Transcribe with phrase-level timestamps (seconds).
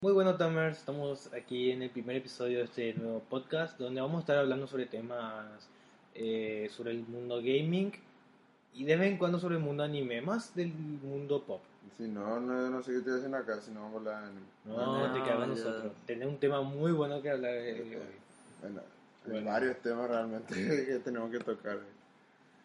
[0.00, 0.78] Muy bueno, Tamers.
[0.78, 4.68] Estamos aquí en el primer episodio de este nuevo podcast donde vamos a estar hablando
[4.68, 5.46] sobre temas
[6.14, 7.90] eh, sobre el mundo gaming
[8.74, 11.60] y de vez en cuando sobre el mundo anime, más del mundo pop.
[11.96, 14.28] Si no, no, no sé qué estoy haciendo acá, si no vamos a hablar de
[14.28, 14.46] anime.
[14.66, 15.92] No, te quedamos nosotros.
[16.06, 17.96] Tenemos un tema muy bueno que hablar eh, hoy.
[18.60, 18.80] Bueno,
[19.24, 19.50] hay Bueno.
[19.50, 20.54] varios temas realmente
[20.86, 21.78] que tenemos que tocar.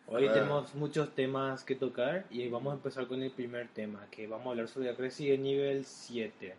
[0.05, 0.33] Hoy Ah.
[0.33, 4.45] tenemos muchos temas que tocar y vamos a empezar con el primer tema, que vamos
[4.45, 6.53] a hablar sobre Resident Evil 7.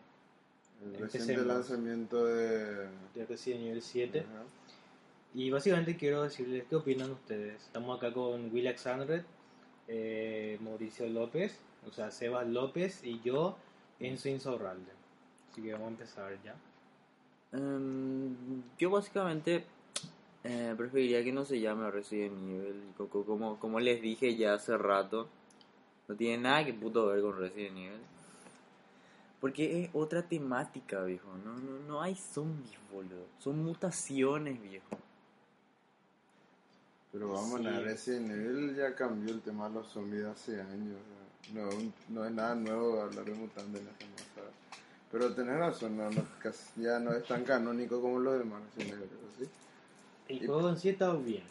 [0.85, 2.89] El reciente lanzamiento de...
[3.15, 4.21] De Resident Evil 7.
[4.21, 4.43] Ajá.
[5.35, 7.61] Y básicamente quiero decirles qué opinan ustedes.
[7.63, 9.25] Estamos acá con Will Alexandre,
[9.89, 13.57] eh, Mauricio López, o sea, Sebas López y yo,
[13.99, 14.93] Enzo Insaurralde.
[15.51, 16.55] Así que vamos a empezar ya.
[17.53, 18.35] Em,
[18.79, 19.65] yo básicamente
[20.45, 22.83] eh, preferiría que no se llame Resident Evil.
[22.97, 25.29] Co- co- Como, como les dije ya hace rato,
[26.09, 28.01] no tiene nada que puto ver con Resident Evil.
[29.45, 31.29] Porque es otra temática, viejo.
[31.45, 33.27] No, no, no hay zombies, boludo.
[33.39, 34.87] Son mutaciones, viejo.
[37.13, 37.67] Pero vamos, Sí.
[37.67, 40.97] a Resident Evil ya cambió el tema de los zombies hace años.
[41.53, 41.69] No,
[42.09, 44.51] no es nada nuevo hablar de mutantes en esta masa.
[45.13, 46.25] Pero tenés razón, no, no,
[46.77, 49.45] ya no es tan canónico como lo demás Resident Evil, ¿sí?
[50.29, 51.45] El Y- juego en sí está bien.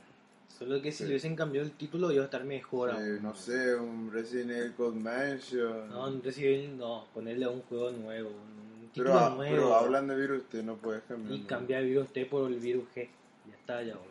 [0.63, 1.03] Solo que si Sí.
[1.03, 2.91] le hubiesen cambiado el título iba a estar mejor.
[2.91, 3.21] Aún.
[3.21, 5.89] no sé, un Resident Evil Code Mansion.
[5.89, 9.55] No, en Resident Evil no, ponerle a un juego nuevo, un título pero, ah, nuevo.
[9.55, 11.33] pero hablan de virus, usted no puedes cambiar.
[11.35, 11.47] Y ¿no?
[11.47, 13.09] cambiar el virus T por el virus G.
[13.49, 14.09] Ya está, ya, boludo.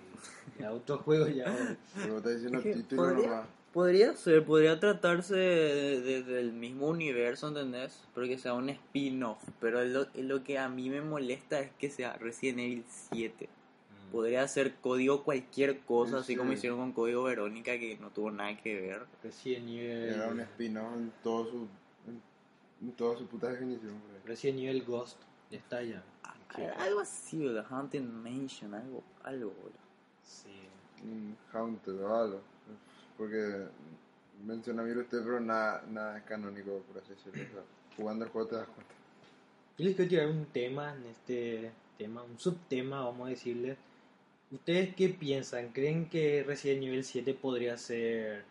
[0.60, 1.50] Ya otro juego ya.
[1.50, 1.76] boludo.
[1.94, 3.46] Pero estás diciendo Es que título podría- nomás.
[3.72, 7.98] Podría ser, podría tratarse de- de- del mismo universo, ¿entendés?
[8.14, 9.38] Pero que sea un spin-off.
[9.62, 13.48] Pero lo, lo que a mí me molesta es que sea Resident Evil 7.
[14.12, 16.36] Podría ser código cualquier cosa, Sí, así sí.
[16.36, 19.06] como hicieron con código Verónica, que no tuvo nada que ver.
[19.22, 20.14] Resident Evil.
[20.14, 21.68] Era un spin-off en, todo su,
[22.06, 22.22] en,
[22.82, 23.94] en toda su puta definición.
[24.26, 25.18] Resident Evil Ghost.
[25.50, 26.02] Ya está ya.
[26.54, 26.62] Sí.
[26.78, 29.72] Algo así, The Haunted Mansion, algo, algo, boludo.
[30.22, 30.50] Sí.
[31.02, 32.40] Un Haunted o algo.
[33.16, 33.64] Porque
[34.44, 37.42] menciona virus usted, pero nada, nada es canónico, por así decirlo.
[37.42, 37.62] O sea,
[37.96, 38.94] jugando el juego te das cuenta.
[39.78, 43.76] Yo les quiero tirar un tema en este tema, un subtema, vamos a decirle.
[44.52, 45.68] ¿Ustedes qué piensan?
[45.72, 48.44] ¿Creen que Resident Evil 7 podría ser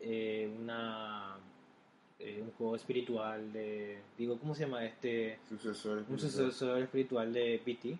[0.00, 1.36] eh, una
[2.18, 6.04] eh, un juego espiritual de digo cómo se llama este Sucesores.
[6.08, 7.96] un sucesor espiritual de PT?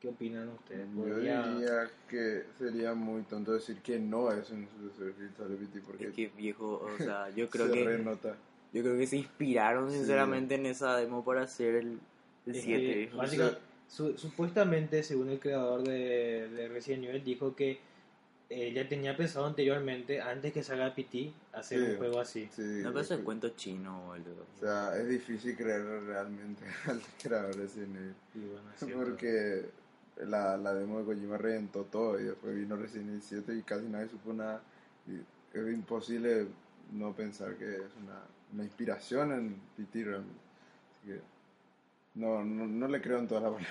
[0.00, 0.86] ¿Qué opinan ustedes?
[0.96, 5.56] Yo ¿Podría- diría que sería muy tonto decir que no es un sucesor espiritual de
[5.56, 8.36] BT porque Es que viejo, o sea, yo creo se que renota.
[8.72, 9.98] yo creo que se inspiraron Sí.
[9.98, 11.98] sinceramente en esa demo para hacer el,
[12.46, 12.80] el Es 7.
[12.86, 13.16] que, viejo.
[13.18, 13.58] básica-
[13.90, 17.80] su- supuestamente, según el creador de, de Resident Evil, dijo que
[18.48, 21.84] eh, ya tenía pensado anteriormente, antes que salga PT, hacer Sí.
[21.92, 22.48] un juego así.
[22.54, 23.24] Sí, No pero es el sí.
[23.24, 24.44] cuento chino, boludo.
[24.56, 28.14] O sea, es difícil creer realmente al creador de Resident Evil.
[28.34, 28.84] Y bueno, es.
[28.94, 29.64] Porque
[30.26, 33.86] la, la demo de Kojima reventó todo y después vino Resident Evil 7 y casi
[33.86, 34.60] nadie supo nada.
[35.06, 35.14] Y
[35.58, 36.46] es imposible
[36.92, 38.20] no pensar que es una,
[38.52, 40.40] una inspiración en PT realmente.
[40.98, 41.20] Así que
[42.14, 43.68] no, no, no le creo en toda la palabra.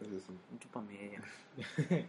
[0.00, 0.32] Es eso.
[0.52, 1.22] Mucho pa' media.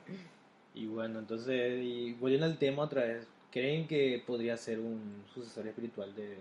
[0.75, 5.67] Y bueno, entonces, y volviendo al tema otra vez, ¿creen que podría ser un sucesor
[5.67, 6.37] espiritual de,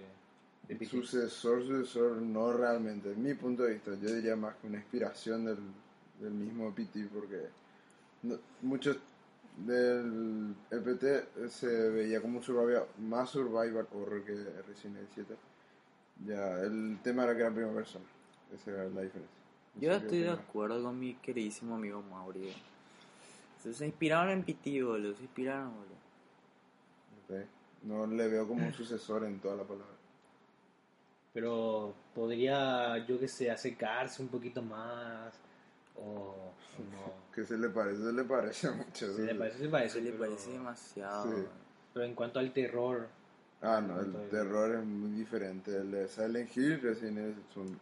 [0.69, 0.85] de PT?
[0.85, 3.11] Sucesor, sucesor, no realmente.
[3.13, 5.57] En mi punto de vista, yo diría más que una inspiración del,
[6.21, 7.47] del mismo PT, porque
[8.23, 8.99] no- muchos
[9.57, 14.35] del EPT se veía como un survival, más survival horror que
[14.69, 15.35] Resident Evil 7.
[16.27, 18.05] Ya, el tema era que era primera persona.
[18.55, 19.37] Esa era la diferencia.
[19.75, 22.53] No Yo estoy de acuerdo con mi queridísimo amigo Mauri.
[23.63, 25.15] Se, se inspiraron en PT, boludo.
[25.15, 25.99] Se inspiraron, boludo.
[27.43, 27.47] Ok.
[27.85, 29.95] No le veo como un sucesor en toda la palabra.
[31.33, 35.33] Pero podría, yo que sé, acercarse un poquito más,
[35.97, 36.53] o, o
[36.91, 37.13] no.
[37.35, 38.03] ¿Qué se le parece?
[38.03, 39.15] Se le parece mucho.
[39.15, 41.25] Se le parece, se parece, Eso le pero- parece demasiado.
[41.37, 41.45] Sí.
[41.95, 43.09] Pero en cuanto al terror,
[43.61, 45.77] Ah, no, el terror es muy diferente.
[45.79, 47.79] El de Silent Hill, Resident Evil son t-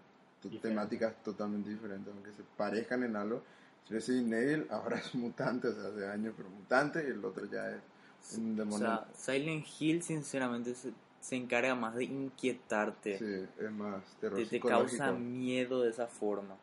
[0.50, 0.68] Diferente.
[0.68, 3.42] temáticas totalmente diferentes, aunque se parezcan en algo.
[3.88, 7.70] Resident Evil ahora es mutante, o sea, hace años, pero mutante, y el otro ya
[7.70, 8.78] es un O demonio.
[8.78, 13.18] sea, Silent Hill sinceramente se, se encarga más de inquietarte.
[13.18, 16.56] sí, es más terror te, te causa miedo de esa forma.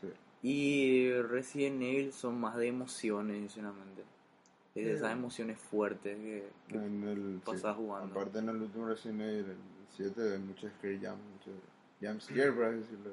[0.00, 0.08] Sí.
[0.42, 4.02] Y Resident Evil son más de emociones, sinceramente.
[4.74, 4.96] Es de Sí.
[4.98, 8.12] esas emociones fuertes que, que el, pasás jugando.
[8.14, 9.56] Aparte en el último Resident Evil, el
[9.96, 11.50] 7, hay mucho scare jump, mucho
[12.00, 13.10] jump scare, por así decirlo.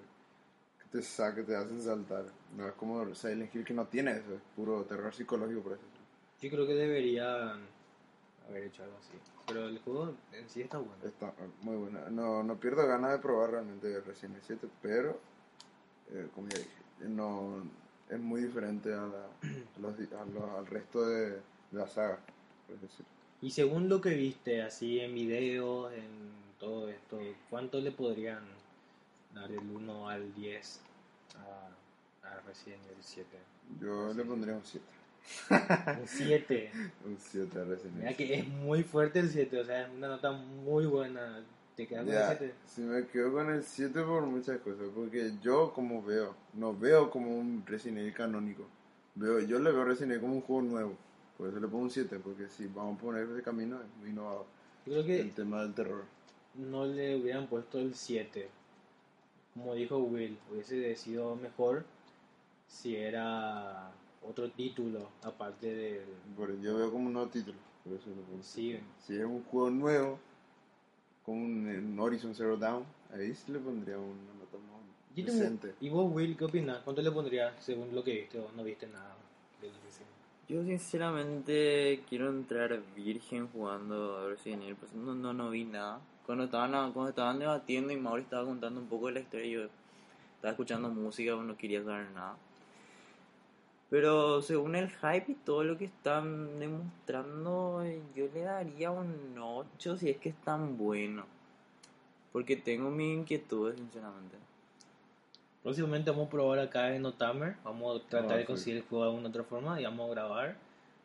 [0.96, 2.24] Te saca, te hacen saltar.
[2.56, 5.92] No es como Silent Hill que no tiene eso, es puro terror psicológico, por decirlo.
[6.42, 7.60] Yo creo que deberían
[8.48, 9.12] haber hecho algo así.
[9.46, 10.96] Pero el juego en sí está bueno.
[11.04, 11.34] Está
[11.64, 12.10] muy buena.
[12.10, 15.20] No, no pierdo ganas de probar realmente Resident Evil 7, pero,
[16.12, 17.62] eh, como ya dije, no,
[18.10, 19.26] es muy diferente a la-
[19.76, 22.20] a los a lo- al resto de, de la saga,
[22.68, 23.12] por así decirlo.
[23.42, 26.08] Y según lo que viste, así en videos, en
[26.58, 27.20] todo esto,
[27.50, 28.40] ¿cuánto le podrían
[29.36, 30.82] dar del 1 al 10
[31.38, 33.38] a, a Resident Evil 7?
[33.82, 34.18] Yo Sí.
[34.18, 34.86] le pondría un 7.
[36.02, 36.72] Un 7.
[37.06, 38.18] Un 7 a Resident Mira Evil.
[38.18, 41.44] que es muy fuerte el 7, o sea, es una nota muy buena.
[41.76, 42.54] ¿Te quedas con Ya, el 7?
[42.68, 47.10] si me quedo con el 7 por muchas cosas, porque yo como veo, no veo
[47.10, 48.66] como un Resident Evil canónico,
[49.16, 50.98] veo, yo le veo Resident Evil como un juego nuevo,
[51.38, 54.10] por eso le pongo un 7, porque si vamos a poner ese camino es muy
[54.12, 54.46] innovador,
[54.86, 56.06] creo que el tema del terror.
[56.54, 58.48] no le hubieran puesto el 7.
[59.56, 61.86] Como dijo Will, hubiese sido mejor
[62.68, 63.90] si era
[64.28, 66.04] otro título, aparte del...
[66.36, 68.72] Por- yo veo como un nuevo título, por eso pongo Sí.
[68.74, 68.84] 7.
[69.06, 70.20] Si es un juego nuevo,
[71.26, 75.40] como un, un Horizon Zero Dawn, ahí sí le pondría una nota más Yo tengo-
[75.40, 75.74] decente.
[75.80, 76.80] ¿Y vos, Will, qué opinas?
[76.84, 79.16] ¿Cuánto le pondrías según lo que viste o no viste nada
[79.62, 80.10] del Resident?
[80.50, 86.02] Yo sinceramente quiero entrar virgen jugando a Resident Evil, pues no, no, no vi nada.
[86.26, 89.70] Cuando estaban, cuando estaban debatiendo y Mauri estaba contando un poco de la historia, yo
[90.36, 92.36] estaba escuchando música, no quería saber nada.
[93.90, 97.84] Pero según el hype y todo lo que están demostrando,
[98.16, 101.26] yo le daría un 8 si es que es tan bueno.
[102.32, 104.36] Porque tengo mis inquietudes, sinceramente.
[105.64, 107.56] Próximamente vamos a probar acá en Otamer.
[107.64, 108.48] Vamos a tratar Ah, de sí.
[108.48, 110.56] conseguir el juego de alguna otra forma y vamos a grabar.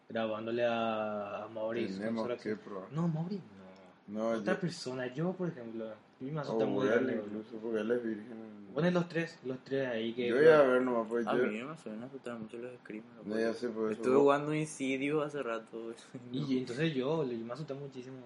[0.08, 1.98] Grabándole a, a Mauricio.
[1.98, 2.90] Tenemos que probar.
[2.92, 3.40] No, Mauricio
[4.10, 4.28] no.
[4.28, 5.86] Otra yo, persona, yo por ejemplo.
[6.20, 7.22] Muy Will grande.
[7.24, 8.36] incluso, porque él es virgen.
[8.74, 10.28] Ponen los tres, los tres ahí que.
[10.28, 11.46] Yo voy a ver nomás, pues A yo...
[11.46, 13.26] mí no me asustar mucho los screamers.
[13.26, 15.94] No, ya sé, por eso Estuve jugando Insidio hace rato.
[16.30, 18.18] Y entonces yo, yo me asusté muchísimo.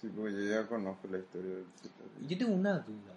[0.00, 2.04] Sí, porque yo ya conozco la historia del sitio.
[2.20, 3.14] Y Yo tengo una duda.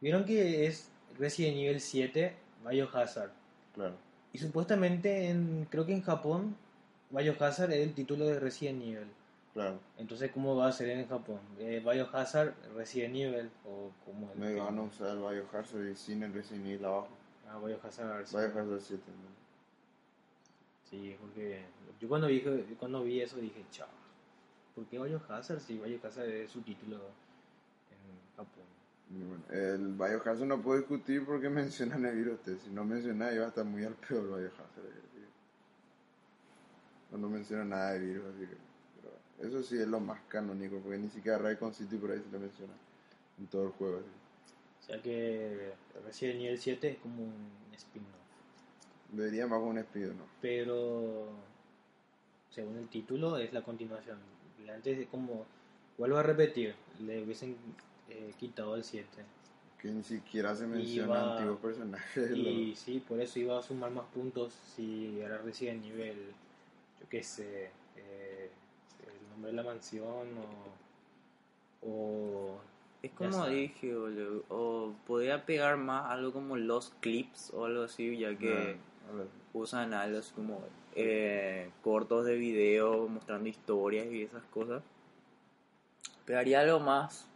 [0.00, 2.36] ¿Vieron que es Resident Evil 7
[2.68, 3.30] Biohazard?
[3.74, 3.94] Claro.
[4.32, 6.56] Y supuestamente, en, creo que en Japón,
[7.10, 9.08] Biohazard es el título de Resident Evil.
[9.54, 9.78] Claro.
[9.98, 11.38] Entonces, ¿cómo va a ser en Japón?
[11.60, 14.36] Eh, Biohazard, Resident Evil, o cómo es?
[14.36, 17.08] Me van a usar el Biohazard y sin el Resident Evil abajo.
[17.48, 18.26] Ah, Biohazard.
[18.26, 18.36] sí.
[18.36, 19.02] Biohazard 7.
[19.06, 19.34] ¿no?
[20.90, 21.62] Sí, porque
[22.00, 22.40] yo cuando vi,
[22.78, 23.86] cuando vi eso dije, chao.
[24.74, 25.60] ¿Por qué Biohazard?
[25.60, 28.64] Si Biohazard es su título en Japón.
[29.08, 32.40] Bueno, el Biohazard no puedo discutir porque mencionan el virus.
[32.60, 34.66] Si no menciona, iba a estar muy al peor el Biohazard.
[34.66, 34.80] así
[35.14, 35.24] que-
[37.14, 38.73] O no menciona nada de virus, así que.
[39.40, 42.38] Eso sí es lo más canónico, porque ni siquiera Raycon City por ahí se lo
[42.38, 42.72] menciona
[43.38, 43.98] en todo el juego.
[43.98, 45.72] O sea que
[46.04, 48.08] Resident Evil 7 es como un spin-off.
[49.12, 50.24] Debería más un espíritu, ¿no?
[50.40, 51.28] Pero
[52.50, 54.18] según el título es la continuación.
[54.72, 55.46] Antes de como,
[55.98, 57.56] vuelvo a repetir, le hubiesen
[58.08, 59.06] eh, quitado el 7.
[59.80, 62.30] Que ni siquiera se menciona Iba- antiguos personajes.
[62.30, 66.32] Y lo- sí, por eso iba a sumar más puntos si era Resident Evil,
[67.00, 68.50] yo qué sé, eh,
[69.34, 70.28] nombre de la mansión
[71.82, 71.86] o...
[71.88, 72.60] o
[73.02, 74.44] Es como dije, boludo.
[74.48, 78.76] O podría pegar más algo como los clips o algo así, ya que
[79.06, 79.22] Ah,
[79.52, 80.62] usan algo así como
[80.94, 84.82] eh, cortos de video mostrando historias y esas cosas.
[86.24, 87.26] Pegaría algo más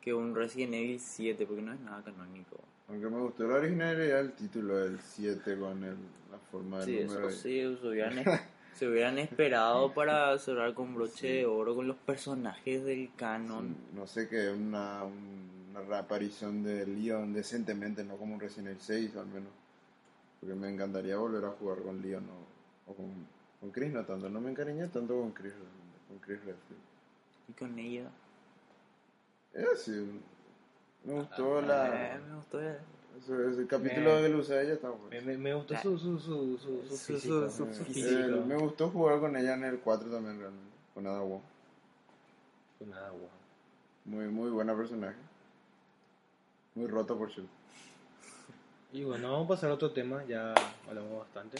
[0.00, 2.56] que un Resident Evil 7, porque no es nada canónico.
[2.88, 5.96] Aunque me gustó la originalidad del título del 7 con el,
[6.30, 7.28] la forma del Sí, número.
[7.28, 7.70] eso ahí.
[7.72, 8.26] sí, se hubieran, es-
[8.72, 13.76] se hubieran esperado para cerrar con broche de oro con los personajes del canon.
[13.92, 19.16] No sé qué, una, una reaparición de Leon decentemente, no como un Resident Evil 6
[19.16, 19.52] al menos.
[20.40, 23.28] Porque me encantaría volver a jugar con Leon o, o con,
[23.60, 24.28] con Chris, no tanto.
[24.28, 25.54] No me encariñé tanto con Chris,
[26.08, 26.82] con Chris Redfield.
[27.48, 28.10] Y con ella.
[29.52, 30.20] Es sí,
[31.04, 32.20] me gustó Eh, la...
[32.28, 32.58] me gustó
[33.28, 35.26] el- capítulo Me- lo usa ella está bueno.
[35.26, 37.48] me, me gustó su, su, su, su, su Su- físico.
[37.50, 38.44] su- Eh, su eh, físico.
[38.46, 41.40] me gustó jugar con ella en el 4 también realmente, con Ada Wong.
[42.78, 43.28] Pues nada, guau.
[44.04, 45.16] Muy, muy buena personaje.
[46.74, 47.50] Muy roto por cierto.
[48.92, 50.52] Y bueno, vamos a pasar a otro tema, ya
[50.88, 51.58] hablamos bastante.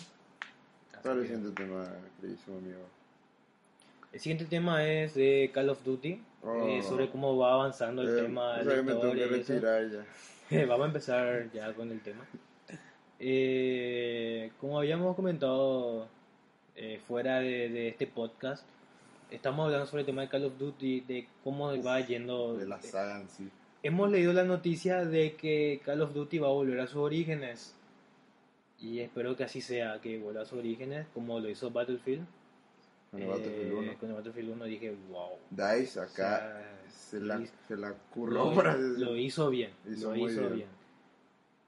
[1.03, 1.87] ¿Cuál es el siguiente tema,
[2.21, 2.81] queridísimo amigo?
[4.13, 6.67] El siguiente tema es de Call of Duty, Oh.
[6.67, 9.39] eh, sobre cómo va avanzando el Eh, tema o de la que me tengo que
[9.39, 10.05] historia
[10.69, 12.27] Vamos a empezar ya con el tema.
[13.19, 16.09] Eh, como habíamos comentado
[16.77, 18.65] eh, fuera de, de este podcast,
[19.31, 22.57] estamos hablando sobre el tema de Call of Duty, de cómo va yendo.
[22.57, 23.49] De la saga en sí.
[23.83, 27.75] Hemos leído la noticia de que Call of Duty va a volver a sus orígenes.
[28.79, 32.27] Y espero que así sea, que vuelva a sus orígenes, como lo hizo Battlefield.
[33.13, 33.99] Con el Eh, Battlefield 1.
[34.01, 35.29] Con el Battlefield 1 dije, wow.
[35.51, 39.71] DICE acá O sea, se, la, hizo- se la curró Lo, para lo hizo bien,
[39.89, 40.55] Hizo lo hizo bien.
[40.57, 40.69] bien.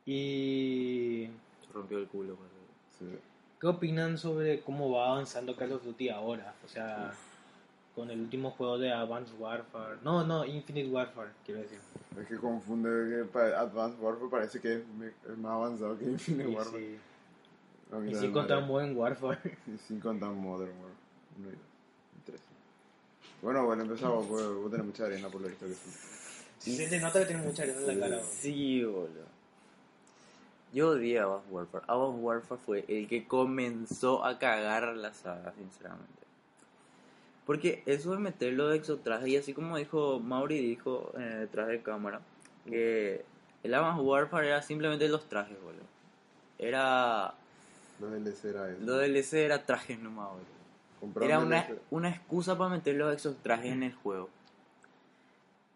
[0.07, 1.29] Y
[1.67, 2.37] Se rompió el culo.
[2.99, 3.07] Sí.
[3.61, 6.55] ¿Qué opinan sobre cómo va avanzando Call of Duty ahora?
[6.65, 7.13] O sea,
[7.95, 9.99] con el último juego de Advanced Warfare.
[10.03, 11.79] No, no, Infinite Warfare, quiero decir.
[12.21, 16.79] Es que confunde que Advanced Warfare parece que es, más avanzado que Infinite Y, Warfare.
[16.87, 16.99] sí.
[18.11, 18.63] Y sin contar.
[18.65, 19.39] Modern Warfare.
[19.67, 20.94] Y sin contar Modern Warfare.
[21.39, 21.75] Uno y.
[23.43, 24.27] Bueno, bueno, empezamos.
[24.27, 26.77] Pues, vos tenés mucha arena por lo visto que sí.
[26.77, 28.17] Se te nota que tiene mucha arena en la cara.
[28.17, 28.27] bro.
[28.41, 29.35] Sí, boludo.
[30.73, 31.85] Yo odié a Advanced Warfare.
[31.87, 36.25] Advanced Warfare fue el que comenzó a cagar la saga, sinceramente.
[37.47, 41.83] Porque eso de meterlo de exotraje, y así como dijo Mauri, dijo eh, detrás de
[41.83, 42.23] cámara,
[42.65, 43.25] que
[43.63, 45.85] el Advanced Warfare era simplemente los trajes, boludo.
[46.59, 47.35] Era.
[48.01, 48.81] Los DLC era eso.
[48.81, 50.54] Lo DLC era trajes nomás, boludo.
[51.21, 54.29] Era un una, una excusa para meter los exotrajes en el juego.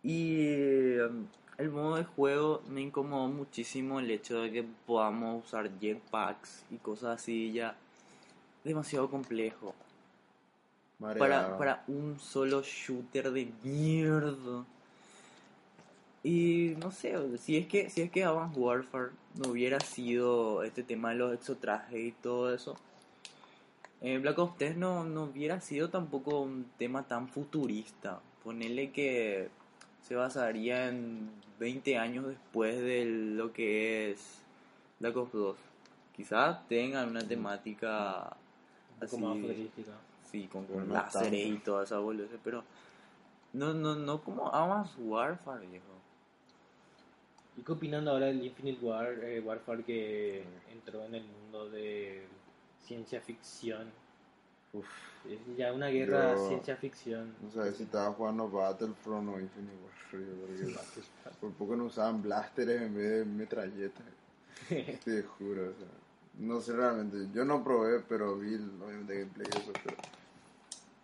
[0.02, 1.26] Y um,
[1.58, 6.76] el modo de juego me incomodó muchísimo el hecho de que podamos usar jetpacks y
[6.76, 7.74] cosas así ya
[8.64, 9.74] demasiado complejo
[11.00, 14.64] para, para un solo shooter de mierda.
[16.24, 20.82] Y no sé, si es que si es que Advanced Warfare no hubiera sido este
[20.82, 22.76] tema de los exotrajes y todo eso,
[24.00, 28.20] eh, Black Ops 3 no, no hubiera sido tampoco un tema tan futurista.
[28.44, 29.48] Ponerle que
[30.02, 34.42] se basaría en 20 años después de lo que es
[35.00, 35.56] Black Ops 2.
[36.16, 38.36] Quizás tengan una temática
[39.00, 39.92] Un poco así, más futurística.
[40.30, 42.64] sí, con, con láseres y toda esa boludez, pero
[43.52, 45.84] no, no, no como Advanced Warfare, viejo.
[47.56, 52.26] ¿Y qué opinan ahora del Infinite War, eh, Warfare que entró en el mundo de
[52.86, 53.90] ciencia ficción?
[54.72, 54.86] Uf,
[55.26, 57.34] Es ya una guerra Yo- ciencia ficción.
[57.42, 60.74] no sabes si estaba jugando Battlefront o Infinite Warfare.
[61.40, 64.06] Por poco no usaban blasters en vez de metralletas.
[65.04, 65.86] Te juro, o sea.
[66.38, 67.28] No sé realmente.
[67.34, 69.72] Yo no probé, pero vi obviamente gameplay y eso.
[69.84, 69.96] Pero...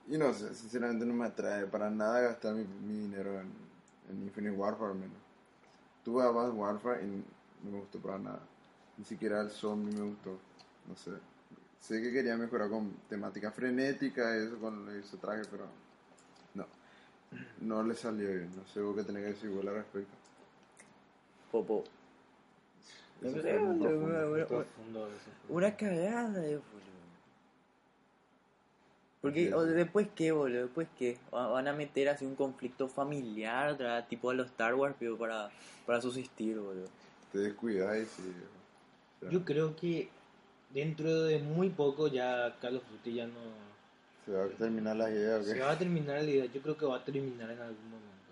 [0.08, 3.50] Y no sé, sinceramente no me atrae para nada gastar mi, mi dinero en,
[4.10, 5.16] en Infinite Warfare al menos.
[6.04, 7.06] Tuve Advanced Warfare y
[7.64, 8.40] no me gustó para nada.
[8.96, 10.38] Ni siquiera el zombie me gustó.
[10.86, 11.10] No sé.
[11.86, 15.66] Sé que quería mejorar con temática frenética y eso con ese traje, pero
[16.54, 16.66] no.
[17.60, 18.50] No le salió bien.
[18.56, 20.14] No sé vos qué tenés que decir vos al respecto.
[21.52, 21.84] Popo.
[23.20, 24.32] Eso No fue sé, muy boludo, profundo.
[24.32, 26.94] una- Profundo cagada, eh, boludo.
[29.20, 32.88] Porque Sí, o después qué, boludo, después qué, Va- van a meter así un conflicto
[32.88, 35.50] familiar, otra vez, tipo a los Star Wars, pero para,
[35.84, 36.88] para subsistir, boludo.
[37.30, 38.22] Te descuidas y sí.
[38.22, 40.08] o sea, Yo creo que
[40.74, 43.40] dentro de muy poco ya Call of Duty ya no
[44.26, 45.44] Se va a terminar la idea, ¿o qué?
[45.46, 46.46] se va a terminar la idea.
[46.46, 48.30] Yo creo que va a terminar en algún momento.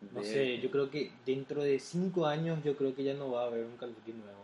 [0.00, 3.14] o sea, No sé, yo creo que dentro de 5 años yo creo que ya
[3.14, 4.42] no va a haber un Call of Duty nuevo.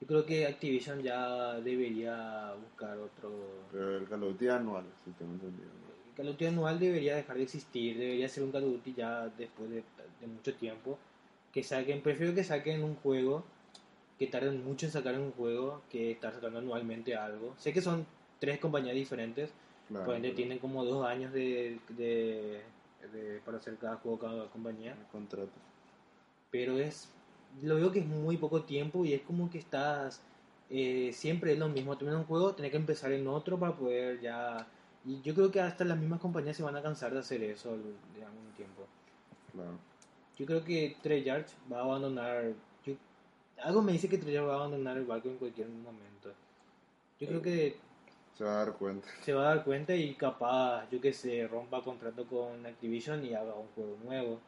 [0.00, 3.30] Yo creo que Activision ya debería buscar otro...
[3.70, 5.68] Pero el Call of Duty anual, si tengo entendido.
[6.08, 8.94] El Call of Duty anual debería dejar de existir, debería ser un Call of Duty
[8.94, 9.84] ya después de,
[10.20, 10.98] de mucho tiempo.
[11.52, 13.44] Que saquen, prefiero que saquen un juego,
[14.24, 17.54] que tarden mucho en sacar un juego, que estar sacando anualmente algo.
[17.58, 18.06] Sé que son
[18.38, 19.50] tres compañías diferentes,
[19.88, 20.04] Claro.
[20.06, 22.62] por ende tienen como dos años de, de-
[23.12, 24.92] de- para hacer cada juego, cada compañía.
[24.92, 25.50] El contrato.
[26.50, 27.08] Pero es,
[27.62, 30.20] lo veo que es muy poco tiempo y es como que estás,
[30.70, 34.20] eh, siempre es lo mismo, terminas un juego, tenés que empezar en otro para poder
[34.20, 34.66] ya...
[35.04, 37.70] Y yo creo que hasta las mismas compañías se van a cansar de hacer eso
[37.76, 38.86] de algún tiempo.
[39.52, 39.72] Claro.
[40.38, 42.52] Yo creo que Treyarch va a abandonar...
[43.62, 46.30] algo me dice que Treyarch va a abandonar el barco en cualquier momento.
[47.20, 47.76] Yo creo que
[48.36, 49.08] Se va a dar cuenta.
[49.22, 53.34] se va a dar cuenta y capaz, yo que sé, rompa contrato con Activision y
[53.34, 54.40] haga un juego nuevo.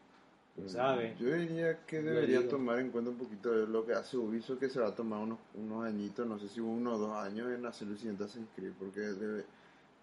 [0.54, 1.16] ¿Quién sabe?
[1.18, 4.68] Yo diría que debería tomar en cuenta un poquito de lo que hace Ubisoft, que
[4.68, 7.66] se va a tomar unos, unos añitos, no sé si uno o dos años en
[7.66, 9.44] hacer el siguiente Assassin's Creed, porque debe,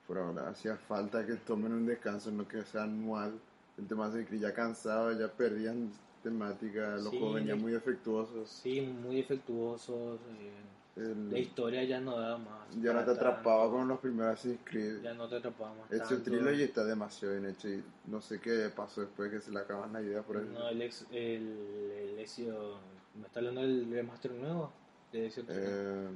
[0.05, 3.33] por ahora hacía falta que tomen un descanso, no que sea anual.
[3.77, 5.89] El tema de Creed ya cansado, ya perdían
[6.23, 8.49] temática, los Sí, juegos venían muy defectuosos.
[8.49, 10.19] Sí, muy defectuosos.
[10.39, 10.51] eh,
[10.97, 12.67] el- La historia ya no da más.
[12.81, 13.77] ya no te atrapaba tanto.
[13.77, 15.01] con los primeros Assassin's Creed.
[15.01, 15.89] Ya no te atrapaba más.
[15.89, 16.21] Tanto.
[16.23, 19.93] trilogy está demasiado bien hecho y no sé qué pasó después que se le acaban
[19.93, 20.45] las ideas por eso.
[20.51, 21.05] No, el ex.
[21.11, 22.77] El, el Ezio-
[23.15, 24.71] ¿Me está hablando del remaster nuevo?
[25.11, 25.27] De?
[25.27, 26.07] Eh,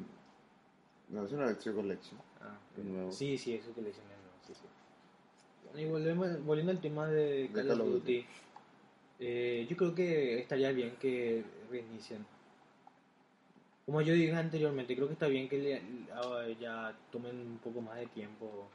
[1.09, 2.19] no, es una Ezio Collection.
[2.41, 3.11] Ah, nuevo.
[3.11, 4.11] Sí, sí, eso que le hicieron,
[4.45, 5.79] sí, sí.
[5.81, 8.25] Y volvemos, volviendo al tema de Call, of Duty,
[9.19, 12.25] eh, yo creo que estaría bien que reinicien.
[13.85, 15.81] Como yo dije anteriormente, creo que está bien que le-
[16.13, 18.67] ah, ya tomen un poco más de tiempo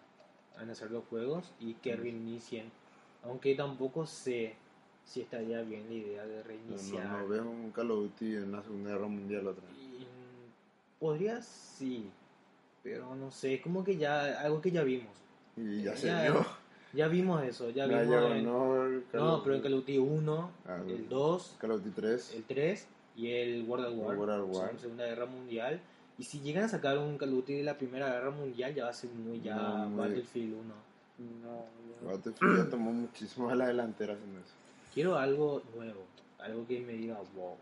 [0.60, 2.70] en hacer los juegos y que reinicien.
[3.24, 4.54] Aunque tampoco sé
[5.04, 7.04] si estaría bien la idea de No, reiniciar.
[7.08, 9.76] no, no veo un Call of Duty en la Segunda Guerra Mundial otra vez.
[9.76, 12.08] Mm, podría sí,
[12.84, 15.12] pero no sé, es como que ya algo que ya vimos.
[15.56, 16.46] Y ya se Ya, vio.
[16.92, 19.80] Ya vimos eso, ya Ya vimos no, el Call no, of pero en Call of
[19.80, 22.34] Duty 1, Ah, el 2, Call of Duty 3.
[22.34, 24.68] el 3 y el World at War, World War.
[24.70, 25.80] son Segunda Guerra Mundial.
[26.18, 28.84] Y si llegan a sacar un Call of Duty de la Primera Guerra Mundial, ya
[28.84, 30.74] va a ser muy ya No, Battlefield 1.
[31.42, 31.64] No,
[32.02, 34.54] ya- Battlefield ya tomó muchísimo a la delantera haciendo eso.
[34.92, 36.02] Quiero algo nuevo,
[36.38, 37.56] algo que me diga, wow,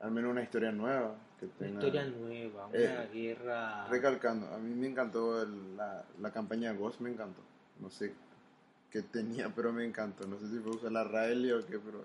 [0.00, 1.14] Al menos una historia nueva.
[1.38, 1.72] Que una tenga...
[1.74, 3.86] historia nueva, una Eh, guerra.
[3.88, 7.40] Recalcando, a mí me encantó el- la, la campaña de Ghost, me encantó.
[7.78, 8.12] No sé
[8.92, 10.26] qué tenía, pero me encantó.
[10.26, 12.04] No sé si fue usar la Riley o qué, pero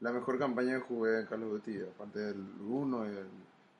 [0.00, 3.26] la mejor campaña que jugué en Call of Duty, aparte del 1 y el,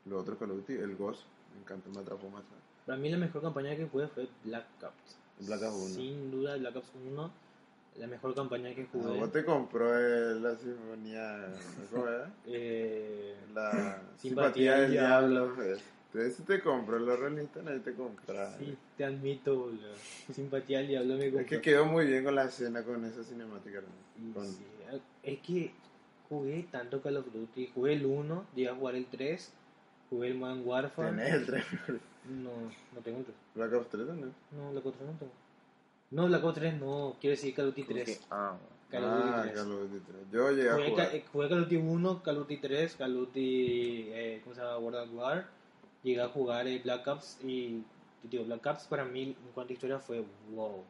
[0.07, 1.23] los otros Call of Duty, el Ghost,
[1.55, 2.43] me encantó, me atrapó más.
[2.87, 5.47] Para mí la mejor campaña que jugué fue Black Ops.
[5.47, 5.89] Black Ops 1.
[5.95, 7.31] Sin duda, Black Ops 1,
[7.99, 9.21] la mejor campaña que jugué.
[9.21, 11.47] vos te compró el- la sinfonía,
[11.91, 12.33] ¿cómo era?
[12.47, 13.71] Eh, La
[14.19, 15.29] Simpatía simpatía del del diablo.
[15.29, 15.55] diablo.
[15.55, 15.81] pues.
[16.13, 18.57] Entonces si te compro los realistas, nadie te compra.
[18.59, 19.95] sí, te admito, boludo.
[20.33, 23.81] Simpatía al diablo me Es que quedó muy bien con la escena, con esa cinemática.
[23.81, 24.29] ¿no?
[24.29, 24.65] Y Con- sí,
[25.23, 25.73] es que
[26.29, 27.71] jugué tanto Call of Duty.
[27.75, 29.53] Jugué el 1, llegué a jugar el 3,
[30.11, 31.11] jugué el Modern Warfare.
[31.11, 31.65] Tenés el 3.
[32.31, 32.51] No,
[32.95, 33.37] no tengo el 3.
[33.55, 34.35] Black Ops 3 también.
[34.53, 35.33] No, Black Ops 3 no tengo.
[36.11, 38.19] No, Black Ops 3 no, quiero decir Call of Duty ¿cómo 3.
[38.19, 38.25] que?
[38.31, 38.57] Ah,
[38.91, 39.55] Call of Duty ah, 3.
[39.55, 40.19] Call of Duty 3.
[40.33, 41.11] Yo llegué a Jugué, jugar.
[41.11, 44.41] Ca- eh, jugué Call of Duty 1, Call of Duty 3, Call of Duty, eh,
[44.45, 44.79] ¿cómo se llama?
[44.79, 45.47] World at War.
[46.03, 47.83] Llegué a jugar eh, Black Ops y,
[48.31, 50.83] digo, Black Ops para mí en cuanto a historia fue wow.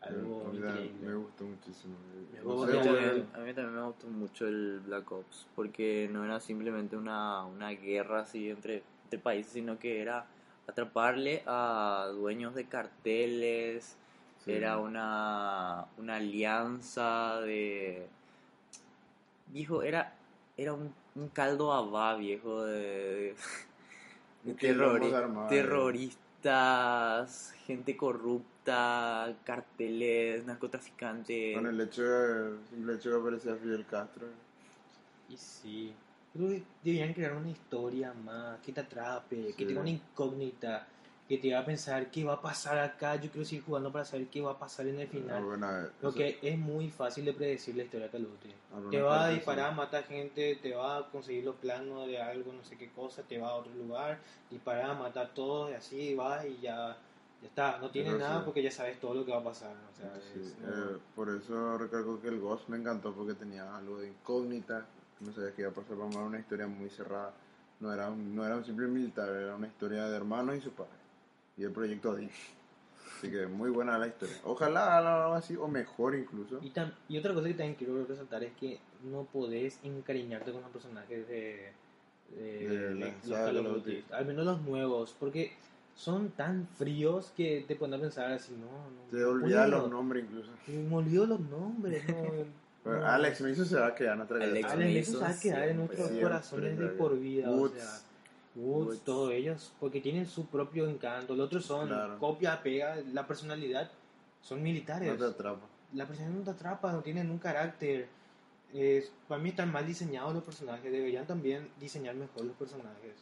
[0.00, 1.08] Algo también increíble.
[1.08, 1.96] Me gustó muchísimo.
[2.32, 6.08] Me gustó A mí, también, a mí también me gustó mucho el Black Ops, porque
[6.12, 10.26] no era simplemente una, una guerra así entre, entre países, sino que era
[10.68, 13.96] atraparle a dueños de carteles,
[14.44, 14.52] Sí.
[14.52, 18.06] era una, una alianza de...
[19.48, 20.14] Viejo, era,
[20.56, 23.34] era un, un caldo abá, viejo, de,
[24.44, 25.48] de Un quilombo terrori- armado.
[26.42, 31.54] Terroristas, gente corrupta, carteles, narcotraficantes.
[31.54, 34.26] Con el hecho de, el hecho que aparecía Fidel Castro.
[35.28, 35.94] Y sí,
[36.32, 39.64] creo que deberían crear una historia más que te atrape, que Sí.
[39.66, 40.86] tenga una incógnita,
[41.28, 43.16] que te haga pensar qué va a pasar acá.
[43.16, 45.62] Yo quiero seguir jugando para saber qué va a pasar en el final.
[45.62, 48.54] A ver, Porque es muy fácil de predecir la historia de Call of Duty.
[48.90, 52.64] Te va a disparar, matar gente, te va a conseguir los planos de algo, no
[52.64, 54.18] sé qué cosa, te va a otro lugar,
[54.50, 56.96] disparar, matar a todos y así vas y ya,
[57.42, 57.78] ya está.
[57.78, 58.42] No tienes nada sí.
[58.46, 59.72] porque ya sabes todo lo que va a pasar.
[59.92, 63.76] O sea, Sí, es- eh, por eso recalco que el Ghost me encantó porque tenía
[63.76, 64.86] algo de incógnita,
[65.20, 67.32] no sabía qué iba a pasar, vamos a ver una historia muy cerrada,
[67.80, 70.70] no era un, no era un simple militar, era una historia de hermanos y su
[70.70, 70.92] padre,
[71.58, 72.30] y el proyecto Odin.
[73.18, 74.36] Así que muy buena la historia.
[74.44, 76.60] Ojalá hagan algo así, o mejor incluso.
[76.62, 80.62] Y, tam- y otra cosa que también quiero resaltar es que no podés encariñarte con
[80.62, 81.72] los personajes de,
[82.36, 84.04] de, De la los Call of Duty.
[84.12, 85.52] Al menos los nuevos, porque
[85.96, 89.10] son tan fríos que te ponen a pensar así, no, no.
[89.10, 90.52] Te olvidas los nombres incluso.
[90.68, 92.14] Me olvido los nombres, no.
[92.84, 93.06] Pero no.
[93.06, 94.64] Alex me hizo se va a quedar en otra Alex.
[94.70, 97.50] Alex, Mason eso va a quedar en siempre, nuestros siempre, corazones de por vida.
[97.50, 97.74] Woods.
[97.74, 98.00] O sea,
[98.58, 99.00] Woods, Woods.
[99.04, 101.34] todos ellos, porque tienen su propio encanto.
[101.34, 102.18] Los otros son Claro.
[102.18, 103.90] copia, pega, la personalidad.
[104.42, 105.08] Son militares.
[105.08, 105.66] No te atrapa.
[105.94, 108.08] La personalidad no te atrapa, no tienen un carácter.
[108.72, 110.90] Es- para mí están mal diseñados los personajes.
[110.92, 113.14] Deberían también diseñar mejor los personajes.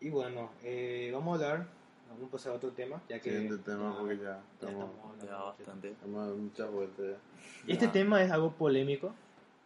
[0.00, 1.66] Y bueno, eh, vamos a hablar.
[2.10, 3.02] Vamos a pasar a otro tema.
[3.08, 5.90] Ya que Siguiente tema ya- porque ya ya estamos, hablando Ya bastante.
[5.90, 7.72] estamos dando muchas vueltas ya.
[7.72, 7.92] Este Ya.
[7.92, 9.14] tema es algo polémico.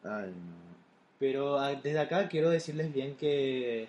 [0.03, 0.62] Ay, no.
[1.21, 3.88] Pero ah, desde acá quiero decirles bien que,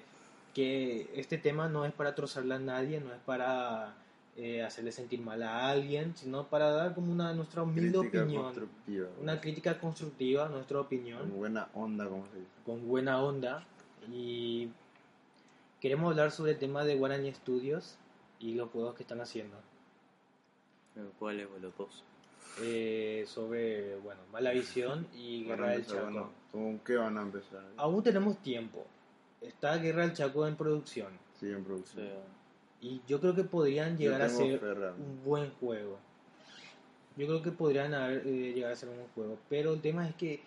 [0.53, 3.95] que este tema no es para trozarle a nadie, no es para
[4.37, 8.43] eh, hacerle sentir mal a alguien, sino para dar como una nuestra humilde Crítica opinión,
[8.43, 9.07] constructiva.
[9.21, 12.51] una crítica constructiva, nuestra opinión, Con buena onda, como se dice.
[12.65, 13.65] con buena onda.
[14.11, 14.69] Y
[15.79, 17.97] queremos hablar sobre el tema de Guaraní Studios
[18.39, 19.55] y los juegos que están haciendo.
[21.17, 22.03] ¿Cuáles o los dos?
[22.61, 26.03] Eh, sobre, bueno, Mala Visión y Guerra del Chaco.
[26.03, 27.63] bueno, ¿Con qué van a empezar?
[27.77, 28.85] Aún tenemos tiempo.
[29.47, 31.09] Está Guerra del Chaco en producción.
[31.39, 32.07] Sí, en producción.
[32.81, 34.61] Y yo creo que podrían llegar a ser
[34.97, 35.97] un buen juego.
[37.15, 39.37] Yo creo que podrían haber, eh, llegar a ser un buen juego.
[39.49, 40.41] Pero el tema es que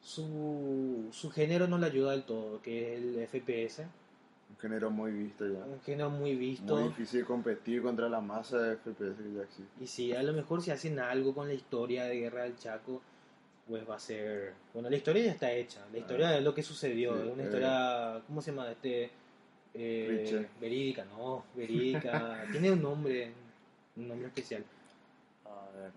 [0.00, 3.80] su, su género no le ayuda del todo, que es el FPS.
[4.48, 5.58] Un género muy visto ya.
[5.64, 6.76] Un género muy visto.
[6.76, 9.84] Muy difícil competir contra la masa de FPS que ya existe.
[9.84, 13.02] Y si a lo mejor si hacen algo con la historia de Guerra del Chaco,
[13.68, 14.54] pues va a ser...
[14.72, 15.80] Bueno, la historia ya está hecha.
[15.92, 17.14] La historia es lo que sucedió.
[17.14, 17.46] Sí, es una eh.
[17.46, 18.22] historia...
[18.26, 18.70] ¿Cómo se llama?
[18.70, 19.10] Este...
[19.74, 21.44] eh, verídica, no.
[21.54, 22.44] Verídica.
[22.52, 23.32] Tiene un nombre.
[23.96, 24.64] Un nombre especial.
[25.44, 25.90] A ver.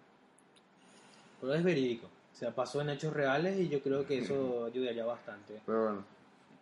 [1.42, 2.08] Pero es verídico.
[2.08, 5.62] O sea, pasó en hechos reales y yo creo que eso ayudaría bastante.
[5.66, 6.06] Pero bueno,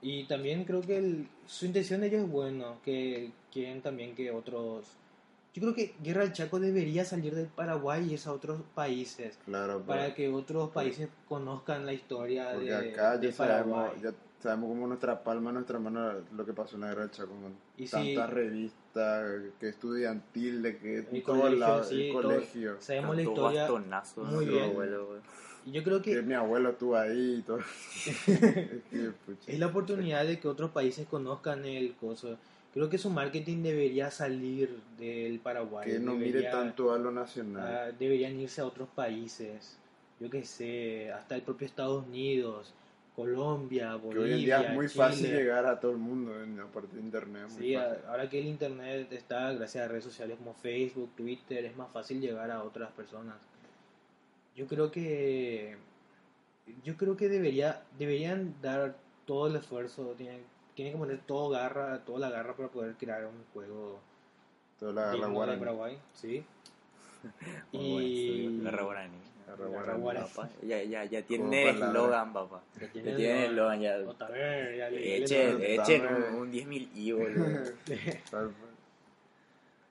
[0.01, 4.31] Y también creo que el- su intención de ellos es bueno, que quieren también que
[4.31, 4.85] otros...
[5.57, 9.39] Yo creo que Guerra del Chaco debería salir del Paraguay y irse a otros países,
[9.43, 13.75] claro, para pero- que otros países conozcan la historia porque de, acá de ya sabemos,
[13.79, 14.01] Paraguay.
[14.03, 17.31] ya sabemos como nuestra palma, nuestra mano, lo que pasó en la guerra del Chaco
[17.75, 22.75] Y si- revistas, que estudiantil, de que El en todos colegio, sí, el todo- colegio.
[22.79, 24.63] Sabemos la historia bastonazo, muy bien.
[24.65, 25.09] abuelo,
[25.65, 27.57] y yo creo Que que mi abuelo estuvo ahí y todo.
[28.05, 29.51] Es que, pucha.
[29.51, 32.37] es la oportunidad de que otros países conozcan el coso.
[32.77, 35.89] Creo que su marketing debería salir del Paraguay.
[35.89, 37.65] que no mire debería- tanto a lo nacional.
[37.67, 39.79] Ah, deberían irse a otros países.
[40.19, 42.75] Yo qué sé, hasta el propio Estados Unidos,
[43.15, 44.23] Colombia, que Bolivia.
[44.25, 45.03] hoy en día es muy Chile.
[45.05, 47.45] fácil llegar a todo el mundo, en, aparte de internet.
[47.47, 48.03] es muy Sí, fácil.
[48.07, 52.21] ahora que el internet está, gracias a redes sociales como Facebook, Twitter, es más fácil
[52.21, 53.37] llegar a otras personas.
[54.55, 55.77] Yo creo que
[56.83, 60.41] yo creo que debería deberían dar todo el esfuerzo, tienen,
[60.77, 63.99] tienen que poner todo garra, toda la garra para poder crear un juego
[64.79, 65.57] Toda la garra de.
[65.57, 66.45] Paraguay, sí.
[67.71, 69.17] Y guaraní.
[69.47, 71.87] Papá, ya, ya, ya tiene palabra.
[71.87, 72.61] eslogan, papá.
[72.79, 73.97] Ya tiene lo- eslogan, ya.
[74.93, 77.71] Echen, un, un 10.000 i, boludo.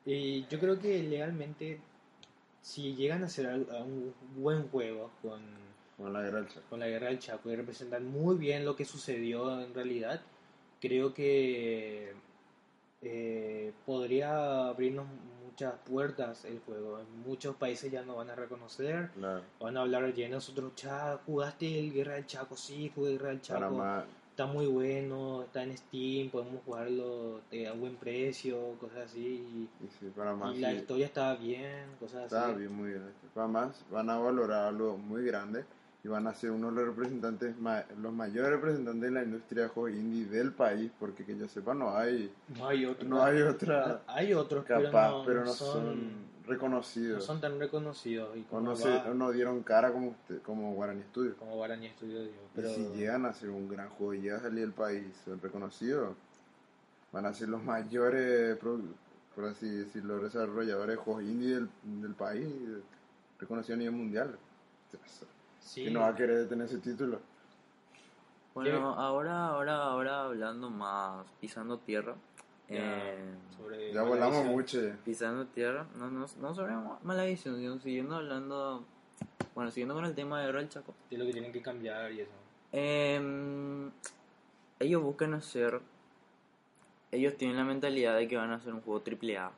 [0.05, 1.81] Y yo creo que legalmente,
[2.63, 5.41] si llegan a hacer un buen juego con,
[5.97, 6.67] Como la guerra del Chaco.
[6.71, 10.21] con la guerra del Chaco y representar muy bien lo que sucedió en realidad,
[10.81, 12.13] creo que
[13.03, 15.07] eh, podría abrirnos
[15.45, 16.99] muchas puertas el juego.
[17.01, 19.11] En muchos países ya no van a reconocer,
[19.61, 20.73] van a hablar ya nosotros,
[21.25, 23.61] jugaste el Guerra del Chaco, sí, jugué Guerra del Chaco.
[23.61, 29.69] Panamá, está muy bueno, está en Steam, podemos jugarlo eh, a buen precio, cosas así.
[29.81, 32.59] y sí, Panamá Y, la sí, historia está bien, cosas está así.
[32.59, 33.05] bien, muy bien.
[33.35, 35.65] Además, van a valorar algo muy grande
[36.07, 39.65] y van a ser uno de los representantes, ma- los mayores representantes de la industria
[39.65, 43.09] de juegos indie del país, porque que yo sepa, no hay, No hay otro.
[43.09, 47.25] no hay otra Hay otros, capaz, pero no, son, son, no reconocidos.
[47.25, 48.37] son tan reconocidos.
[48.37, 51.35] Y o, como, no se, va- o no dieron cara como, usted- como Guarani Studio.
[51.41, 51.57] como.
[51.67, 55.05] Y Pero si llegan a ser un gran juego y llega a salir del país,
[55.25, 56.15] son reconocidos,
[57.11, 62.47] van a ser los mayores, por así decirlo, desarrolladores de juegos indie del, del país,
[63.41, 64.39] reconocidos a nivel mundial.
[65.67, 67.21] Sí, ¿Quién no va a querer detener ese título?
[68.55, 72.15] Bueno, ahora, ahora, ahora hablando más, pisando tierra.
[72.69, 74.87] ya, eh, sobre Ya volamos Malavisión.
[74.91, 75.03] mucho.
[75.05, 78.83] pisando tierra, no, no, no sobre mala visión, sino siguiendo hablando,
[79.55, 80.95] bueno, siguiendo con el tema de Guerra del Chaco.
[81.11, 82.33] de lo que tienen que cambiar y eso.
[82.73, 83.91] Em,
[84.81, 85.81] ellos buscan hacer,
[87.13, 89.51] ellos tienen la mentalidad de que van a hacer un juego triple A.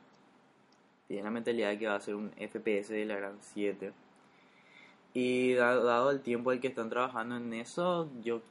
[1.07, 3.93] Tienen la mentalidad de que va a ser un FPS de la gran 7.
[5.13, 8.41] Y da- dado el tiempo al que están trabajando en eso, yo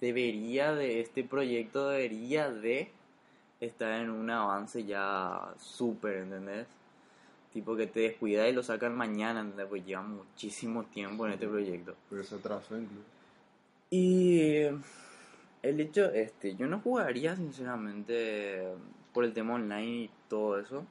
[0.00, 2.90] debería de, este proyecto debería de
[3.60, 6.66] estar en un avance ya súper, ¿entendés?
[7.52, 9.66] Tipo que te descuida y lo sacan mañana, ¿entendés?
[9.68, 11.94] Pues lleva muchísimo tiempo en este proyecto.
[12.08, 13.04] Pero se atrasó incluso.
[13.90, 14.62] Y
[15.62, 18.68] el hecho, este, yo no jugaría sinceramente
[19.12, 20.84] por el tema online y todo eso,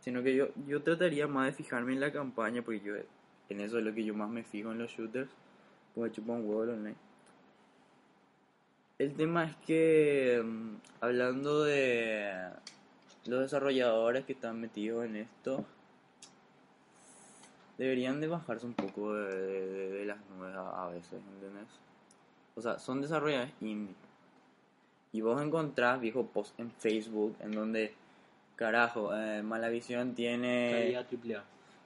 [0.00, 2.94] sino que yo, yo trataría más de fijarme en la campaña, porque yo,
[3.52, 5.30] en eso es lo que yo más me fijo en los shooters,
[5.94, 6.96] pues chupa un huevo el online.
[8.98, 12.50] El tema es que, mm, hablando de
[13.26, 15.64] los desarrolladores que están metidos en esto,
[17.78, 21.68] deberían de bajarse un poco de, las nubes a, veces, ¿entendés?
[22.54, 23.94] O sea, son desarrolladores indie.
[25.12, 27.94] Y vos encontrás, viejo, post en Facebook en donde,
[28.56, 30.96] carajo, eh, Malavisión tiene.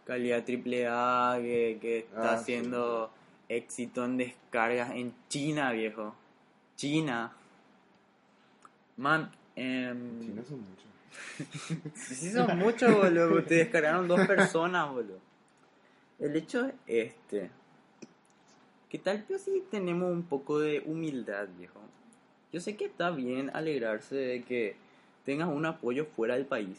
[0.06, 3.10] Calidad triple A, que, que está Ah, sí, haciendo
[3.48, 6.14] éxito en descargas en China, viejo.
[6.76, 7.32] China.
[8.96, 9.62] Man, Sí,
[10.34, 10.86] no son muchos.
[11.94, 13.42] Sí, son muchos, boludo.
[13.42, 15.18] Te descargaron dos personas, boludo.
[16.18, 17.50] El hecho es este.
[18.90, 21.80] ¿Qué tal que si tenemos un poco de humildad, viejo?
[22.52, 24.76] yo sé que está bien alegrarse de que
[25.26, 26.78] tengas un apoyo fuera del país,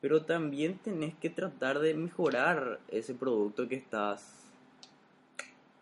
[0.00, 4.34] pero también tenés que tratar de mejorar ese producto que estás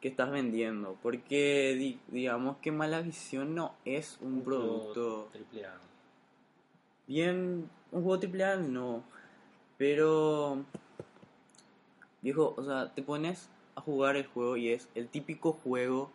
[0.00, 5.74] que estás vendiendo, porque di- digamos que Malavisión no es un producto triple A.
[7.06, 9.02] bien un juego triple A no
[9.78, 10.62] pero
[12.22, 16.10] viejo o sea te pones a jugar el juego y es el típico juego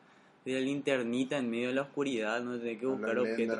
[0.46, 3.60] de la linternita en medio de la oscuridad no tenés que buscar la objetos.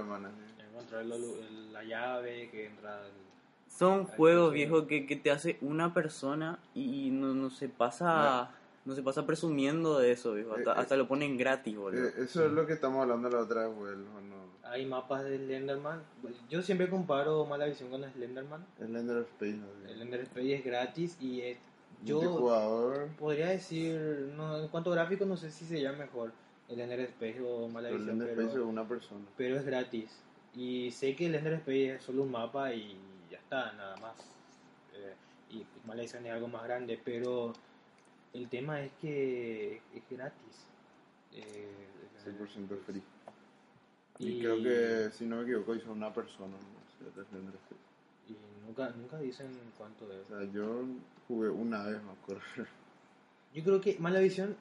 [0.72, 3.02] Encontrar la llave que entra.
[3.06, 3.31] el-
[3.78, 4.56] son Ay, juegos sí.
[4.56, 8.52] viejo que, que te hace una persona y no, no se pasa
[8.84, 12.04] no se pasa presumiendo de eso viejo hasta, Eh, eh, hasta lo ponen gratis boludo
[12.08, 13.94] Eh, eso es lo que estamos hablando la otra vez, güey.
[13.94, 14.42] ¿o no?
[14.64, 16.02] Hay mapas de Slenderman.
[16.50, 18.66] Yo siempre comparo Malavisión con Slenderman.
[18.80, 19.56] El Ender Space.
[19.60, 19.92] así.
[19.94, 21.58] El Ender Space es gratis y es-
[22.04, 22.20] yo
[23.20, 26.32] podría decir, no, en cuanto a gráfico no sé si sería mejor
[26.70, 29.26] el Ender Space o El Malavisión, Ender Space es pero, una persona.
[29.38, 30.10] pero es gratis.
[30.56, 32.98] Y sé que el Ender Space es solo un mapa y
[33.52, 34.14] está, nada más.
[34.94, 35.14] Eh,
[35.52, 37.54] y Malavisión es algo más grande, pero
[38.34, 40.66] el tema es que es gratis.
[41.34, 41.88] Eh,
[42.24, 43.04] 100% free.
[44.20, 46.56] Y, Y- creo que, si no me equivoco, hizo una persona.
[48.28, 48.36] y
[48.66, 50.20] nunca, nunca dicen cuánto es.
[50.32, 50.86] O sea, yo
[51.28, 52.42] jugué una vez, me acuerdo.
[53.54, 54.56] Yo creo que Malavisión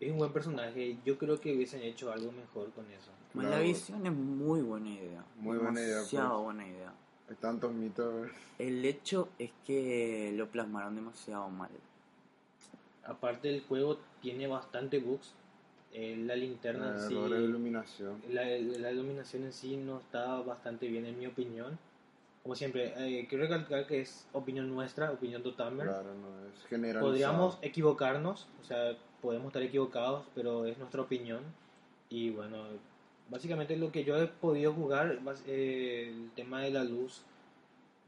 [0.00, 0.96] es un buen personaje.
[1.04, 3.10] Yo creo que hubiesen hecho algo mejor con eso.
[3.34, 3.50] Claro.
[3.50, 6.42] Malavisión es muy buena idea Muy buena idea, pues.
[6.42, 6.90] buena idea
[7.30, 8.28] Hay tantos mitos.
[8.58, 11.70] El hecho es que lo plasmaron demasiado mal.
[13.04, 15.32] Aparte el juego tiene bastante bugs.
[15.92, 18.22] Eh, la linterna en sí, de iluminación.
[18.30, 21.78] la, la iluminación en sí no está bastante bien en mi opinión.
[22.42, 25.86] Como siempre, eh, quiero recalcar que es opinión nuestra, opinión Totamer.
[25.86, 27.06] Claro, no es generalizado.
[27.06, 31.42] Podríamos equivocarnos, o sea, podemos estar equivocados, pero es nuestra opinión.
[32.08, 32.64] Y bueno,
[33.30, 37.22] básicamente lo que yo he podido jugar, eh, el tema de la luz,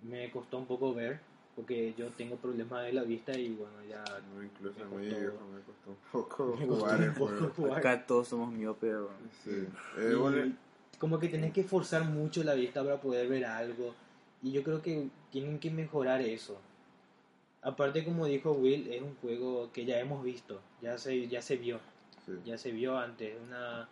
[0.03, 1.21] me costó un poco ver,
[1.55, 4.03] porque yo tengo problemas de la vista y bueno, ya
[4.35, 7.09] No, incluso Me a mí costó- viejo, me costó un poco me costó jugar el
[7.11, 7.75] un poco juego.
[7.77, 8.95] Acá todos somos miopes.
[9.45, 9.67] Sí.
[9.99, 10.53] Eh, bueno,
[10.99, 13.95] como que tenés que forzar mucho la vista para poder ver algo.
[14.43, 16.59] Y yo creo que tienen que mejorar eso.
[17.63, 21.57] Aparte, como dijo Will, es un juego que ya hemos visto, ya se, ya se
[21.57, 21.79] vio.
[22.27, 22.33] sí.
[22.45, 23.89] ya se vio antes, una,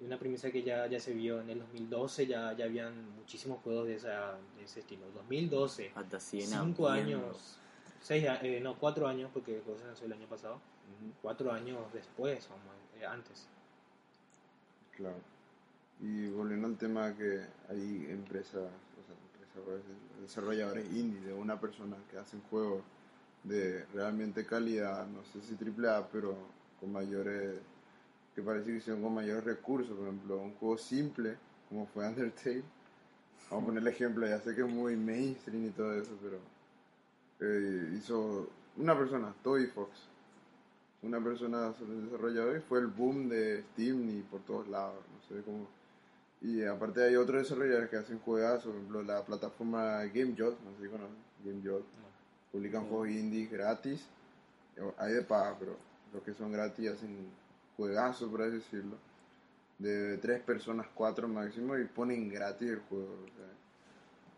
[0.00, 3.86] una premisa que ya, ya se vio en el 2012, ya, ya habían muchísimos juegos
[3.88, 5.06] de, esa, de ese estilo.
[5.14, 7.16] 2012, Hasta 100 cinco habiendo.
[7.26, 7.58] años,
[8.00, 11.12] seis, a- eh, no, cuatro años, porque el juego se lanzó el año pasado, Ujú,
[11.22, 12.64] cuatro años después, vamos,
[13.00, 13.46] eh, antes.
[14.96, 15.16] Claro.
[16.00, 19.16] Y volviendo al tema que hay empresas, o sea,
[19.58, 19.82] empresas,
[20.22, 22.82] desarrolladores indie de una persona que hacen juegos
[23.42, 26.36] de realmente calidad, no sé si triple A, pero
[26.80, 27.56] con mayores,
[28.38, 31.34] que parece que hicieron con mayores recursos, por ejemplo, un juego simple
[31.68, 32.62] como fue Undertale.
[33.50, 36.38] Vamos a poner el ejemplo, ya sé que es muy mainstream y todo eso, pero
[37.40, 39.90] eh, hizo una persona, Toy Fox,
[41.02, 45.42] una persona desarrolladora y fue el boom de Steam y por todos lados, no sé
[45.42, 45.66] cómo.
[46.40, 50.82] Y aparte hay otros desarrolladores que hacen juegazos, por ejemplo la plataforma GameJolt, no sé
[50.84, 51.84] si conocen, GameJolt,
[52.52, 52.88] publican No.
[52.88, 54.06] juegos indies gratis,
[54.80, 55.76] o- hay de paga, pero
[56.12, 57.16] los que son gratis hacen
[57.78, 58.96] juegazos, por así decirlo,
[59.78, 63.14] de tres personas, cuatro máximo, y ponen gratis el juego.
[63.24, 63.46] o sea.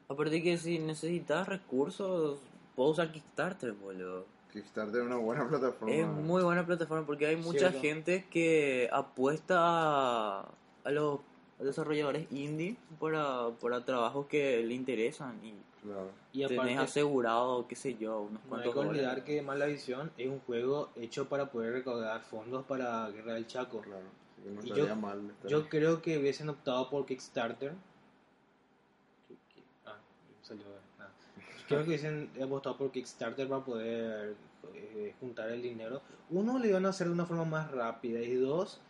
[0.09, 2.39] Aparte que si necesitas recursos,
[2.77, 4.27] puedo usar Kickstarter, boludo.
[4.53, 5.95] Kickstarter es una buena plataforma.
[5.95, 7.81] Es muy buena plataforma porque hay mucha Cierto.
[7.81, 10.49] gente que apuesta a,
[10.85, 11.21] a los
[11.59, 16.11] desarrolladores indie para, para trabajos que le interesan y Claro.
[16.33, 19.25] Y tenés aparte, asegurado, qué sé yo, unos no hay cuantos que olvidar dólares.
[19.25, 23.81] que Malavisión es un juego hecho para poder recaudar fondos para Guerra del Chaco.
[23.81, 24.03] Claro,
[24.45, 25.35] no Y yo- mal.
[25.49, 27.73] Yo creo que hubiesen optado por Kickstarter.
[29.29, 29.63] ¿Qué- qué?
[29.87, 29.97] Ah,
[30.43, 30.65] salió
[30.99, 31.11] nada.
[31.69, 34.35] Creo que hubiesen apostado por Kickstarter para poder
[34.75, 36.03] eh, juntar el dinero.
[36.29, 38.21] Uno, le iban a hacer de una forma más rápida.
[38.21, 38.81] Y dos,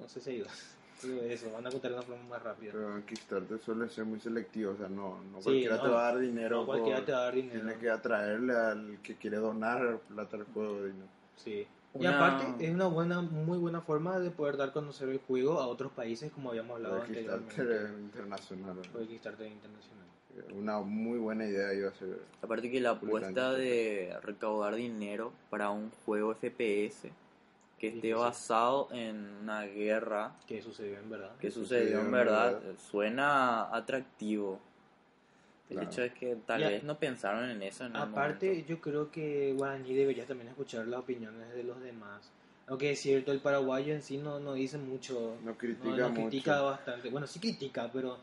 [0.00, 0.76] no sé si hay dos.
[1.00, 2.72] Pero eso, van a juntar de una forma más rápida.
[2.72, 5.88] Pero en Kickstarter suele ser muy selectivo, o sea, no, no Sí, cualquiera no, te
[5.88, 6.60] va a dar dinero.
[6.60, 7.60] No cualquiera por- te va a dar dinero.
[7.60, 10.86] Tiene que atraerle al que quiere donar plata al juego.
[10.86, 11.04] y no.
[11.36, 11.66] Sí.
[11.94, 15.18] Y Una- aparte, es una buena, muy buena forma de poder dar a conocer el
[15.18, 17.84] juego a otros países, como habíamos hablado Kickstarter anteriormente.
[17.86, 18.76] es internacional.
[18.76, 18.84] ¿no?
[18.84, 19.98] Fue Kickstarter internacional.
[20.54, 22.18] Una muy buena idea iba a ser.
[22.42, 27.10] Aparte que la apuesta de recaudar dinero para un juego FPS
[27.78, 31.36] que esté basado en una guerra Que sucedió en verdad.
[31.40, 32.74] que sucedió sucedió en en verdad verdad.
[32.90, 34.58] suena atractivo.
[35.70, 35.90] El Claro.
[35.90, 36.68] hecho es que tal Ya.
[36.70, 40.86] vez no pensaron en eso en el Aparte, yo creo que Guaraní debería también escuchar
[40.88, 42.30] las opiniones de los demás.
[42.66, 45.36] Aunque es cierto, el paraguayo en sí no, no dice mucho.
[45.44, 46.22] No critica no, no mucho.
[46.28, 47.10] critica bastante.
[47.10, 48.18] Bueno, sí critica, pero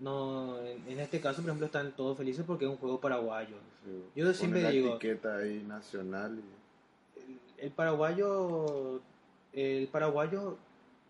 [0.00, 3.56] no en, en este caso, por ejemplo, están todos felices porque es un juego paraguayo.
[3.84, 6.61] Sí, Yo siempre la digo- etiqueta ahí nacional y
[7.62, 9.00] El paraguayo,
[9.52, 10.56] el paraguayo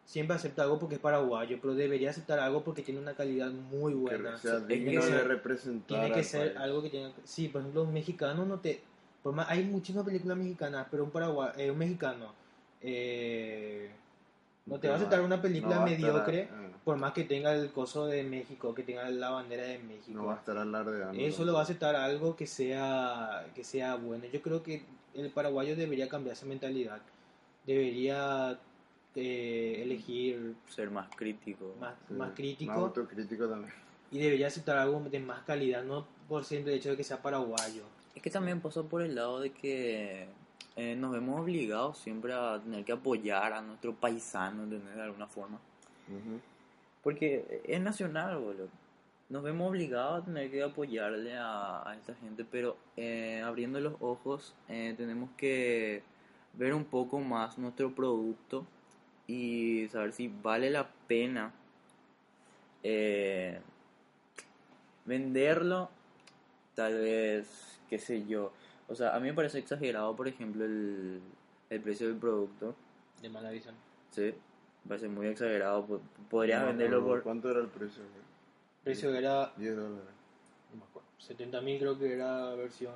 [0.05, 3.95] siempre acepta algo porque es paraguayo, pero debería aceptar algo porque tiene una calidad muy
[3.95, 4.33] buena.
[4.33, 6.57] que sea que de ser- representar Tiene que ser país.
[6.65, 7.13] algo que tenga...
[7.25, 8.83] Sí, por ejemplo, un mexicano no te...
[9.23, 12.35] Por más, hay muchísimas películas mexicanas, pero un, paragua, eh, un mexicano
[12.83, 13.91] eh,
[14.67, 16.49] no te va a aceptar una película no estar- mediocre eh,
[16.85, 20.11] por más que tenga el coso de México, que tenga la bandera de México.
[20.19, 21.15] no va a estar alardeando.
[21.19, 24.25] Eso lo va a aceptar algo que sea, que sea bueno.
[24.33, 24.83] Yo creo que
[25.15, 27.01] el paraguayo debería cambiar esa mentalidad.
[27.67, 28.59] Debería
[29.15, 31.75] eh, elegir Ser más crítico.
[31.81, 33.73] más, Sí, más crítico Más autocrítico también.
[34.11, 37.83] y debería aceptar algo de más calidad, no por simple hecho de que sea paraguayo.
[38.15, 40.27] Es que también pasa por el lado de que
[40.77, 44.95] eh, nos vemos obligados siempre a tener que apoyar a nuestro paisano, ¿entendés?
[44.97, 45.59] De alguna forma.
[47.03, 48.69] Porque es nacional, boludo.
[49.33, 53.95] Nos vemos obligados a tener que apoyarle a, a esta gente, pero eh, abriendo los
[54.01, 56.03] ojos eh, tenemos que
[56.53, 58.67] ver un poco más nuestro producto
[59.27, 61.51] y saber si vale la pena
[62.83, 63.59] eh,
[65.07, 65.89] venderlo,
[66.75, 68.53] tal vez, qué sé yo.
[68.89, 71.23] O sea, a mí me parece exagerado, por ejemplo, el,
[71.71, 72.75] el precio del producto.
[73.23, 73.75] De mala visión.
[74.11, 74.35] Sí,
[74.85, 75.87] me parece muy exagerado.
[75.87, 77.23] Po- Podrías No, venderlo por...
[77.23, 78.03] ¿Cuánto era el precio?
[78.03, 78.32] güey?
[78.83, 80.15] El precio era 10 dólares.
[80.73, 82.95] no me acuerdo, 70.000 creo que era versión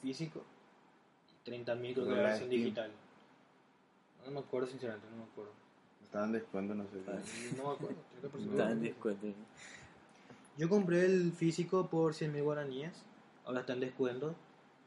[0.00, 0.42] físico
[1.44, 2.90] y 30.000 creo que era versión digital.
[4.24, 5.52] No me acuerdo sinceramente, no me acuerdo.
[6.02, 7.02] Estaba en descuento, no sé.
[7.58, 7.96] No me acuerdo.
[8.22, 8.50] 30%.
[8.50, 9.26] Está en descuento.
[10.56, 12.92] Yo compré el físico por 100.000 guaraníes,
[13.44, 14.34] ahora está en descuento,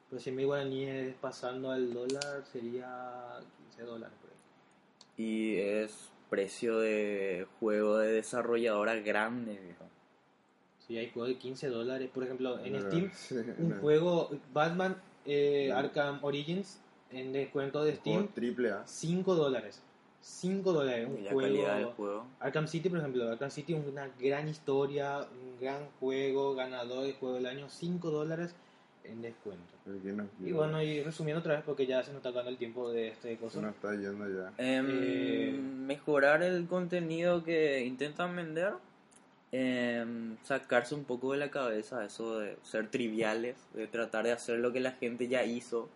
[0.09, 5.25] pero 100.000 guaraníes pasando al dólar sería 15 dólares por ahí.
[5.25, 9.85] Y es precio de juego de desarrolladora grande, viejo.
[10.85, 13.75] Si hay juegos de 15 dólares, por ejemplo, en Steam, sí, un no.
[13.77, 15.77] juego Batman eh, No.
[15.77, 18.83] Arkham Origins en descuento de Steam, triple A.
[18.85, 19.81] 5 dólares.
[20.21, 21.95] 5 dólares, un la calidad del juego.
[21.95, 22.25] juego.
[22.41, 27.13] Arkham City, por ejemplo, Arkham City es una gran historia, un gran juego, ganador de
[27.13, 28.53] juego del año, 5 dólares
[29.11, 29.73] en descuento.
[29.85, 32.91] No Y bueno, y resumiendo otra vez, porque ya se nos está acabando el tiempo
[32.91, 33.61] de este Se cosa.
[33.61, 34.51] nos está yendo ya.
[34.57, 38.73] Em, Eh, mejorar el contenido que intentan vender.
[39.51, 44.59] em, sacarse un poco de la cabeza eso de ser triviales, de tratar de hacer
[44.59, 45.87] lo que la gente ya hizo.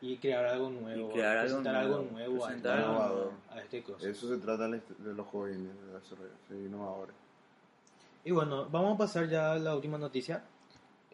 [0.00, 3.14] Y crear algo nuevo, Y crear algo presentar nuevo, algo nuevo, a, presentar esta- algo
[3.14, 3.32] nuevo.
[3.50, 4.08] a este cosa.
[4.08, 4.80] Eso se trata de
[5.14, 6.00] los jóvenes, de
[6.48, 7.14] ser innovadores.
[8.24, 10.42] Y bueno, vamos a pasar ya a la última noticia.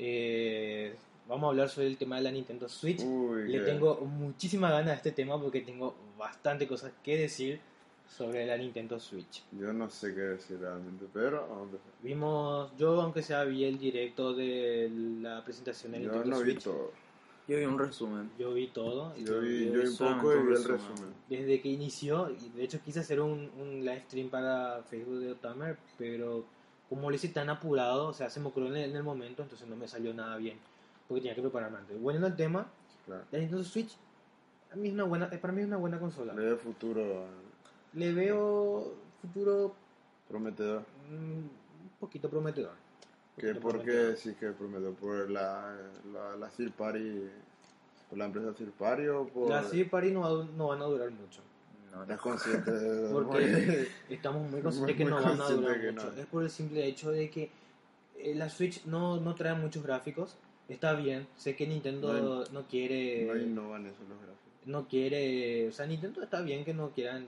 [0.03, 0.95] Eh,
[1.29, 3.03] vamos a hablar sobre el tema de la Nintendo Switch.
[3.05, 7.61] Uy, Le qué- tengo muchísima ganas a este tema porque tengo bastante cosas que decir
[8.09, 9.43] sobre la Nintendo Switch.
[9.53, 11.93] Yo no sé qué decir realmente, pero vamos a empezar.
[12.03, 16.51] Vimos, yo aunque sea vi el directo de la presentación de Yo Nintendo no vi
[16.53, 16.93] Switch, todo.
[17.47, 18.31] Yo vi un resumen.
[18.39, 19.13] yo vi todo.
[19.19, 20.79] y Yo vi, yo vi vi un poco y vi el resumen.
[20.93, 21.15] resumen.
[21.29, 25.33] Desde que inició, y de hecho quise hacer un, un live stream para Facebook de
[25.33, 26.45] Otamer, pero
[26.91, 29.43] como lo hice tan apurado, o sea, se me ocurrió en el, en el momento,
[29.43, 30.59] entonces no me salió nada bien,
[31.09, 31.99] porque tenía que prepararme antes.
[32.01, 32.67] Bueno, el tema,
[33.07, 33.23] Claro.
[33.31, 33.97] la Nintendo Switch,
[34.73, 36.35] a mí es una buena, para mí es una buena consola.
[36.35, 37.25] Le veo futuro
[37.95, 39.75] Le veo futuro
[40.29, 40.83] prometedor.
[41.09, 41.51] mm, un
[41.99, 42.73] poquito prometedor.
[43.37, 44.95] ¿Qué, ¿Por qué decís que prometedor?
[44.97, 45.75] ¿Por la,
[46.13, 47.29] la, la Third Party,
[48.09, 49.49] por la empresa Third Party o por...?
[49.49, 51.41] Las Third Party no, no van a durar mucho.
[51.93, 55.93] No, ¿Estás consciente de Porque estamos muy conscientes que Muy no van a durar que
[55.93, 56.13] mucho.
[56.13, 56.21] no.
[56.21, 57.51] Es por el simple hecho de que
[58.19, 60.37] eh, la Switch no, no trae muchos gráficos.
[60.69, 63.25] Está bien, sé que Nintendo no, quiere.
[63.27, 64.67] No innovan eso los gráficos.
[64.67, 65.69] no quiere.
[65.69, 67.27] O sea, Nintendo está bien que no quieran.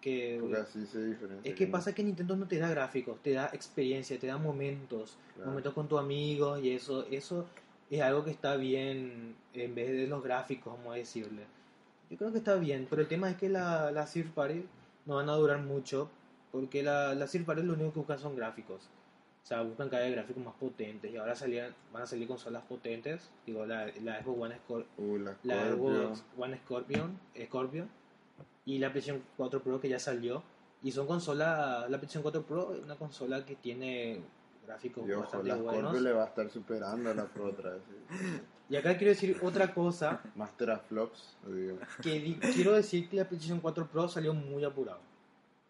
[0.00, 1.50] Que, Porque así se diferencia.
[1.50, 5.16] es que pasa que Nintendo no te da gráficos, te da experiencia, te da momentos,
[5.34, 5.50] Claro.
[5.50, 7.46] momentos con tus amigos y eso, eso
[7.90, 11.42] es algo que está bien en vez de los gráficos, vamos a decirle.
[12.10, 14.66] Yo creo que está bien, pero el tema es que la, la Third Party
[15.06, 16.10] no van a durar mucho,
[16.52, 18.88] porque la, la Third Party lo único que buscan son gráficos.
[19.42, 22.62] O sea, buscan cada vez gráficos más potentes y ahora salían, van a salir consolas
[22.64, 25.70] potentes, digo, la, la Xbox One, Scor- Uy, la la.
[25.72, 27.86] Xbox One Scorpion, Scorpio
[28.66, 30.42] y la PlayStation 4 Pro que ya salió.
[30.82, 34.20] Y son consolas, la PlayStation 4 Pro es una consola que tiene
[34.66, 35.80] gráficos ojo, bastante la buenos.
[35.82, 37.82] Scorpio le va a estar superando a la Pro otra vez.
[38.70, 41.78] Y acá quiero decir otra cosa, Master of Flops, lo digo.
[42.02, 45.00] que di- quiero decir que la PlayStation 4 Pro salió muy apurado.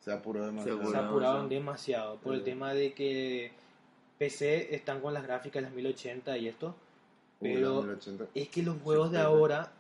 [0.00, 0.78] Se apuró demasiado.
[0.78, 3.52] Se Apurado, apuraron demasiado por el tema de que
[4.18, 6.74] PC están con las gráficas las 1080 y esto,
[7.40, 8.26] pero la 1080.
[8.34, 9.72] es que los juegos de ahora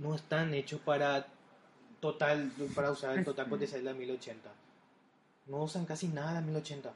[0.00, 1.26] no están hechos para
[2.00, 4.50] total, para usar el total potencial de la 1080.
[5.46, 6.92] No usan casi nada la 1080.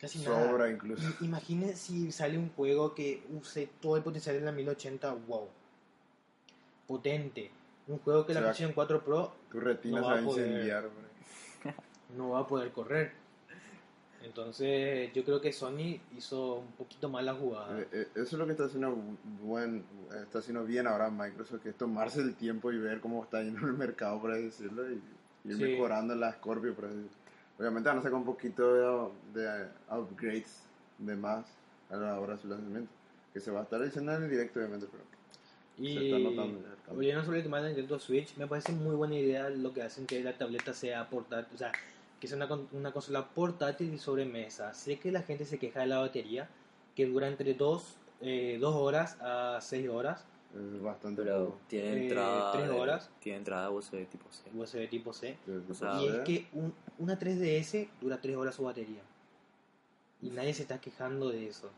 [0.00, 0.48] Casi nada.
[0.50, 1.02] Sobra incluso.
[1.20, 5.48] I- Imagine si sale un juego que use todo el potencial de la 1080, wow.
[6.86, 7.50] Potente.
[7.88, 10.46] Un juego que la PlayStation 4 Pro Tu retina No se va a poder.
[10.46, 10.82] incendiar.
[10.84, 11.72] bro.
[12.16, 13.12] no va a poder correr.
[14.22, 17.80] Entonces, yo creo que Sony hizo un poquito mal la jugada.
[17.80, 18.96] Eh, eh, Eso es lo que está haciendo
[19.42, 19.84] buen,
[20.22, 23.66] está haciendo bien ahora Microsoft, que es tomarse el tiempo y ver cómo está yendo
[23.66, 24.94] el mercado, por así decirlo, y
[25.44, 25.62] ir Sí.
[25.62, 27.27] mejorando la Scorpio, por así decirlo.
[27.58, 30.62] Obviamente van a sacar un poquito de, de upgrades
[30.98, 31.46] de más
[31.90, 32.90] a la hora de su lanzamiento,
[33.32, 35.02] que se va a estar diciendo en el directo, obviamente, pero
[35.76, 39.50] Y se está notando volviendo sobre el tema Nintendo Switch, me parece muy buena idea
[39.50, 41.72] lo que hacen que la tableta sea portátil, o sea,
[42.20, 44.74] que sea una, una consola portátil y sobremesa.
[44.74, 46.48] Sé que la gente se queja de la batería,
[46.96, 50.24] que dura entre 2 horas a 6 horas,
[50.54, 51.58] es bastante Pero poco.
[51.68, 52.52] tiene Eh, entrada.
[52.52, 53.10] tres de- horas.
[53.20, 54.50] Tiene entrada USB tipo C.
[54.54, 55.36] USB tipo C.
[55.70, 59.02] O sea, Y es que un- una 3DS dura 3 horas su batería.
[60.22, 61.70] Y nadie se está quejando de eso.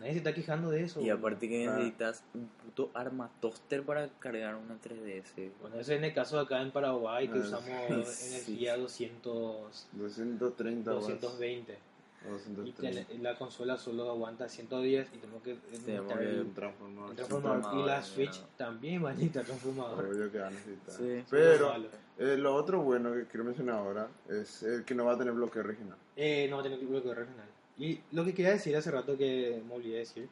[0.00, 1.00] Nadie se está quejando de eso.
[1.00, 1.72] Y aparte que Ah.
[1.76, 5.50] necesitas un puto arma toaster para cargar una 3DS.
[5.60, 7.64] Bueno, ese es en el caso de acá en Paraguay que Ah, usamos
[8.08, 8.34] sí.
[8.34, 11.72] energía 200, 230 watts, 220.
[11.74, 11.76] o
[12.24, 13.04] Y 230.
[13.06, 17.10] te- la consola solo aguanta 110 y tenemos que necesitar que el, un transformador.
[17.10, 17.74] el transformador.
[17.74, 18.46] Y la Switch ¿no?
[18.56, 20.04] también va a necesitar transformador.
[20.06, 20.94] Obvio que va a necesitar.
[20.94, 21.24] Sí.
[21.30, 21.72] Pero
[22.18, 25.34] eh, lo otro bueno que quiero mencionar ahora es el que no va a tener
[25.34, 25.96] bloqueo regional.
[26.16, 27.46] Eh, no va a tener bloqueo regional.
[27.78, 30.28] Y lo que quería decir hace rato que me olvidé decir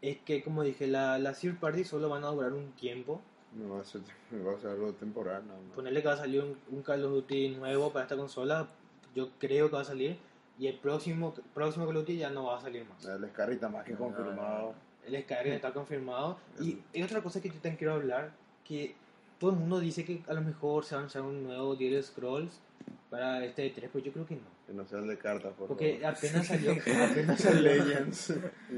[0.00, 3.20] es que, como dije, la, la third party solo van a durar un tiempo.
[3.54, 4.02] No va a ser,
[4.46, 5.74] va a ser algo temporal nada más.
[5.74, 8.68] Ponerle que va a salir un, un Call of Duty nuevo para esta consola,
[9.14, 10.16] yo creo que va a salir.
[10.58, 13.04] Y el próximo, próximo Call of Duty ya no va a salir más.
[13.04, 14.74] El Scarry está más que No, no, confirmado.
[15.06, 16.38] El Skyrim está confirmado.
[16.60, 18.32] Y hay otra cosa que yo también quiero hablar,
[18.64, 18.94] que
[19.38, 22.02] todo el mundo dice que a lo mejor se va a anunciar un nuevo Elder
[22.02, 22.58] Scrolls
[23.10, 24.56] para este E3, pero yo creo que no.
[24.66, 26.16] Que no sea el de cartas, por Porque favor.
[26.16, 28.30] apenas salió, apenas salió, Legends.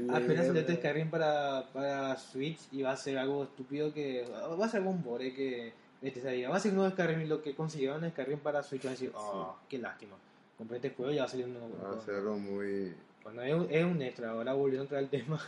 [0.09, 4.65] apenas salió este Skyrim para, para Switch y va a ser algo estúpido que va
[4.65, 5.73] a ser un bore que
[6.03, 6.49] este salga.
[6.49, 8.89] Va a ser un nuevo Skyrim y lo que consiguieron en Skyrim para Switch va
[8.89, 10.15] a decir, oh, qué lástima.
[10.59, 12.93] Compré este juego y ya va a salir un nuevo Va a ser muy.
[13.23, 15.41] Bueno, es un, es un extra, ahora volviendo a entrar al tema.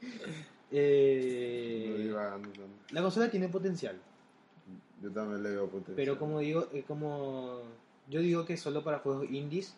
[0.72, 2.14] Eh,
[2.92, 3.98] la consola tiene potencial,
[5.02, 5.96] Yo también le veo potencial.
[5.96, 7.62] pero como digo, como
[8.08, 9.74] yo digo que solo para juegos indies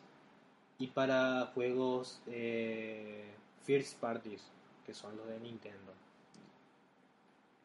[0.78, 3.24] y para juegos eh,
[3.64, 4.42] first parties,
[4.84, 5.92] que son los de Nintendo.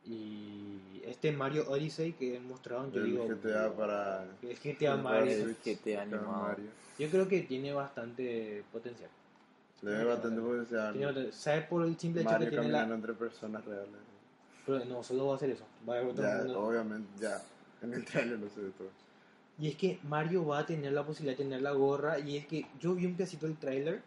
[0.06, 4.24] Y este Mario Odyssey que mostraron, yo El digo, GTA para.
[4.42, 6.32] el GTA para Mario, GTA animado.
[6.32, 6.66] Mario.
[6.98, 9.10] yo creo que tiene bastante potencial.
[9.82, 10.92] Le ve bastante potencial.
[10.94, 13.90] Tiene bastante- ¿Sabes por el simple hecho Mario que tiene la, entre personas reales.
[14.66, 15.66] Pero no, solo va a hacer eso.
[15.88, 16.60] Va a haber otro Ya, mundo.
[16.68, 17.42] obviamente, ya.
[17.82, 18.90] En el trailer lo sé de todo.
[19.60, 22.20] Y es que Mario va a tener la posibilidad de tener la gorra.
[22.20, 24.02] Y es que yo vi un pedacito del tráiler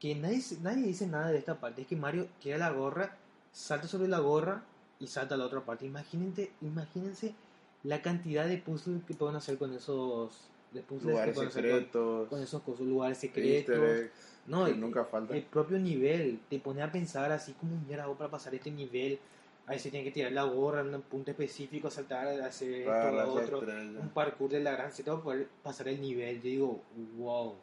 [0.00, 1.82] que nadie, nadie dice nada de esta parte.
[1.82, 3.14] Es que Mario tira la gorra,
[3.52, 4.62] salta sobre la gorra
[5.00, 5.86] y salta a la otra parte.
[5.86, 7.34] Imagínense, imagínense
[7.82, 12.28] la cantidad de puzzles que pueden hacer con esos de puzzles Lugares que con, secretos.
[12.28, 13.76] con esos cosas, lugares secretos.
[13.78, 14.10] eggs.
[14.46, 15.34] No, nunca falta.
[15.36, 19.18] El propio nivel te pone a pensar así como mierda hago para pasar este nivel.
[19.66, 23.32] Ahí se tiene que tirar la gorra en un punto específico, saltar, hacer esto, lo
[23.32, 23.58] otro.
[23.60, 24.02] estrellas.
[24.02, 26.36] Un parkour de la gran Z para poder pasar el nivel.
[26.42, 26.82] Yo digo,
[27.16, 27.54] wow.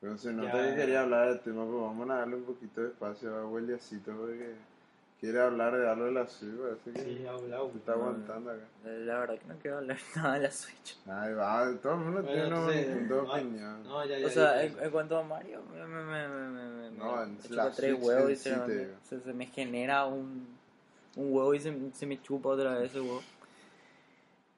[0.00, 0.70] Pero nota Ya.
[0.70, 4.10] que quería hablar del tema, pero vamos a darle un poquito de espacio a Weliacito
[4.16, 4.54] porque
[5.22, 7.70] quiere hablar de algo de la Switch, parece que Sí, ha hablado.
[7.70, 8.64] se está aguantando acá.
[8.84, 10.98] La verdad que no quiero hablar nada de la Switch.
[11.06, 13.82] Ay, va, todo el mundo Bueno, tiene entonces, no, opinión.
[13.84, 16.48] No, ya, ya, O sea, ya, en, en cuanto a Mario, me, me, me, me,
[16.48, 18.74] me, me- No, me chupa la tres Switch huevos en y sí se, te me,
[18.74, 18.94] digo.
[19.08, 20.46] se, se me genera un,
[21.14, 23.22] un huevo y se, se me chupa otra vez ese huevo.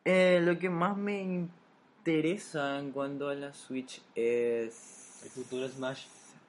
[0.06, 6.06] Eh, lo que más me interesa en cuanto a la Switch es El futuro Smash.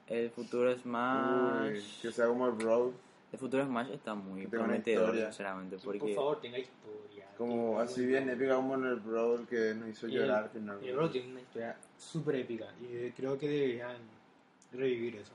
[0.08, 1.72] el futuro Smash.
[1.74, 2.92] Uy, que sea como el Bro,
[3.32, 7.26] El futuro Smash está muy prometedor, sinceramente, Por favor, tenga historia.
[7.36, 10.88] como así bien épica como en el Brawl que nos hizo Y el- llorar finalmente.
[10.90, 12.66] El Bro tiene una historia súper épica.
[12.80, 13.96] Y creo que deberían
[14.72, 15.32] revivir eso.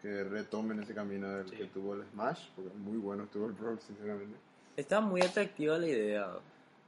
[0.00, 1.56] Que retomen ese camino del Sí.
[1.56, 4.36] que tuvo el Smash, porque muy bueno estuvo el Brawl, sinceramente.
[4.76, 6.30] está muy atractiva la idea.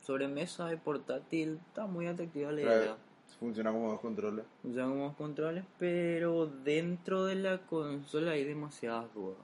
[0.00, 2.96] Sobre mesa y portátil está muy atractiva la Trae- idea.
[3.38, 4.44] Funciona como dos controles.
[4.64, 9.36] Usan como controles, pero dentro de la consola hay demasiadas dudas.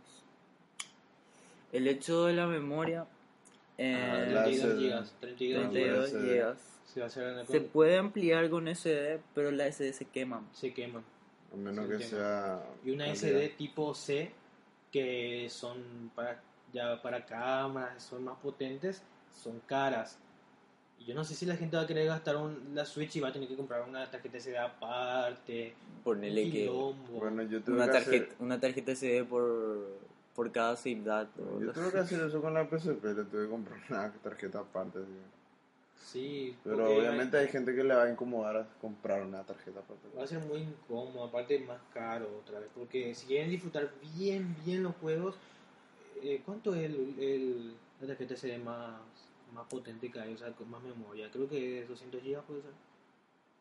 [1.72, 3.06] El hecho de la memoria,
[3.76, 4.78] eh, Ah, la 32 SD.
[4.80, 5.14] gigas.
[5.20, 6.28] 32 la 32 SD.
[6.32, 9.92] gigas, Se va a hacer en el se puede ampliar con SD, pero la SD
[9.92, 10.42] se quema.
[10.52, 11.04] se queman.
[11.52, 12.62] A menos Sí, que sea.
[12.84, 13.14] Y una calidad.
[13.16, 14.32] SD tipo C
[14.92, 16.42] que son para
[16.72, 19.02] ya para cámaras, son más potentes,
[19.34, 20.18] son caras.
[20.98, 23.20] Y yo no sé si la gente va a querer gastar un, la Switch y
[23.20, 25.74] va a tener que comprar una tarjeta SD aparte.
[26.04, 27.20] Ponele un que quilombo.
[27.20, 28.36] Bueno, yo tuve una que tarjeta, hacer...
[28.40, 29.98] una tarjeta SD por,
[30.38, 31.42] por cada SIM dato.
[31.60, 35.00] Yo tuve que hacer eso con la PSP, le tuve que comprar una tarjeta aparte.
[35.00, 35.18] sí.
[36.12, 39.80] Sí, Pero porque obviamente hay gente que le va a incomodar a comprar una tarjeta
[39.80, 40.06] aparte.
[40.16, 42.68] va a ser muy incómodo, aparte más caro otra vez.
[42.72, 45.34] Porque si quieren disfrutar bien, bien los juegos,
[46.22, 48.92] eh, ¿cuánto es el, el, la tarjeta SD más,
[49.52, 50.34] más potente que hay?
[50.34, 51.28] O sea, con más memoria.
[51.32, 52.70] Creo que es 200 GB puede ser.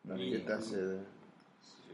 [0.06, 1.00] Tarjeta CD.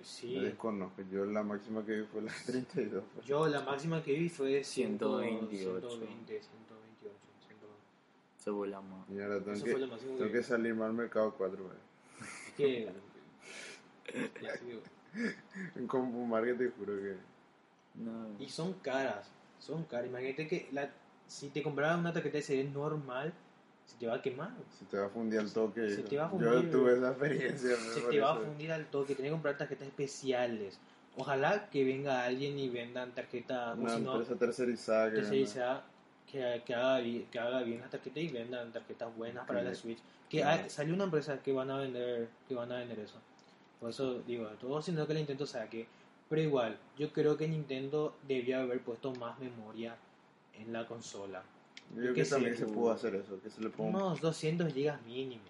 [0.03, 0.39] Sí.
[0.39, 1.03] Desconozco.
[1.11, 3.05] Yo la máxima que vi fue la 32.
[3.15, 3.27] pues.
[3.27, 5.81] Yo la máxima que vi fue 128.
[5.81, 6.47] 120, 128.
[7.47, 7.75] 120.
[8.37, 9.07] Se vuela más.
[9.07, 11.63] Tengo Eso que, fue tengo que salir más al mercado 4.
[11.65, 11.77] güey.
[12.49, 12.93] Es que.
[14.43, 14.81] ya te digo.
[15.77, 17.17] En Compu Market te juro que.
[17.95, 18.37] No.
[18.41, 19.31] Y son caras.
[19.61, 20.09] Son caras.
[20.09, 20.91] Imagínate que la,
[21.29, 23.33] si te comprabas una tarjeta SD normal,
[23.87, 24.51] se te va a quemar.
[24.79, 25.91] Se te va a fundir al toque.
[25.91, 26.71] Se te va a Yo fundir.
[26.71, 27.77] tuve esa experiencia.
[27.77, 29.15] Se te va a fundir al toque.
[29.15, 30.79] Tienes que comprar tarjetas especiales.
[31.17, 33.79] Ojalá que venga alguien y vendan tarjetas.
[33.79, 35.17] Una si no, empresa tercerizada que.
[35.17, 35.85] tercerizada
[36.31, 39.75] que, que, haga, que haga bien las tarjetas y vendan tarjetas buenas para la.
[39.75, 39.99] Switch.
[40.29, 43.21] Que hay- salió una empresa que van a vender que van a vender eso.
[43.79, 45.87] Por eso digo, todo sino que el Nintendo saque.
[46.29, 49.95] Pero igual, yo creo que Nintendo debió haber puesto más memoria
[50.55, 51.43] en la consola.
[51.95, 53.41] Yo creo que también se pudo hacer eso.
[53.41, 53.99] Que se le ponga.
[53.99, 55.43] Unos 200 gigas mínimo.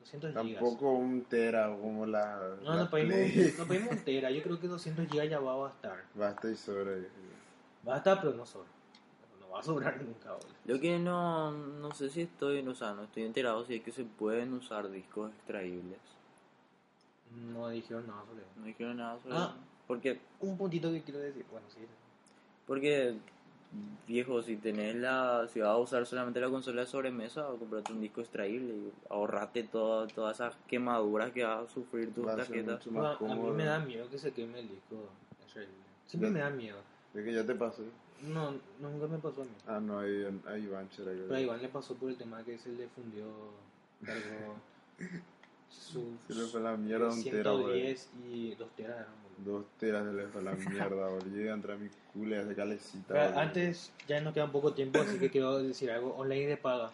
[0.00, 0.60] 200 gigas.
[0.62, 2.56] Tampoco un tera como la.
[2.62, 4.30] No, la no pedimos, no pedimos entera.
[4.32, 6.04] Yo creo que 200 gigas ya va a bastar.
[6.14, 6.96] Basta y sobra.
[6.98, 7.08] hijo.
[7.82, 8.68] Basta, pero no sobra.
[9.40, 10.48] No va a sobrar nunca, boludo.
[10.66, 13.92] Lo que no, no sé si estoy, o sea, no estoy enterado si es que
[13.92, 15.98] se pueden usar discos extraíbles.
[17.52, 18.50] No dijeron nada sobre eso.
[18.56, 19.50] No dijeron nada sobre Ah.
[19.54, 19.64] eso.
[19.86, 21.44] Porque, Un puntito que quiero decir.
[21.50, 21.80] Bueno, sí.
[22.66, 23.16] porque,
[24.06, 27.92] viejo, si tenés la, si vas a usar solamente la consola de sobremesa, o comprarte
[27.92, 33.16] un disco extraíble y ahorrate todas esas quemaduras que vas a sufrir tus Va a
[33.16, 35.08] a mí me da miedo que se queme el disco.
[35.42, 35.74] extraíble.
[36.06, 36.78] Siempre me da miedo.
[37.14, 37.82] Es que ya te pasó.
[38.22, 39.50] No, nunca me pasó a mí.
[39.66, 40.88] Ah, no, ahí, ahí Iván.
[40.96, 43.24] Pero a Iván le pasó por el tema que se le fundió.
[44.04, 44.56] Cargó
[45.68, 46.16] su.
[46.26, 47.96] Se le fue la mierda un tera, güey.
[47.96, 49.23] 110 y 2 teras eran.
[49.38, 51.26] Dos teras se le fue la mierda, boludo.
[51.34, 53.04] Yo iba a entrar a mi culo y hacer calecita.
[53.08, 53.40] Pero boludo.
[53.40, 56.14] antes ya nos queda un poco tiempo, así que quiero decir algo.
[56.16, 56.90] Online de paga.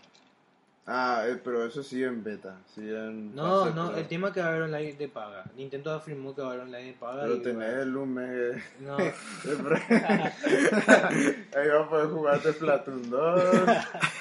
[0.86, 2.57] Ah, eh, pero eso sí en beta.
[2.74, 3.99] Sí en No, fase no, pro.
[3.99, 5.45] el tema que va a haber online de paga.
[5.57, 7.22] Nintendo afirmó que va a haber online de paga.
[7.22, 8.62] Pero y tenés va- el mes.
[8.80, 8.97] No,
[11.57, 13.43] Ahí va a poder jugar de Splatoon 2.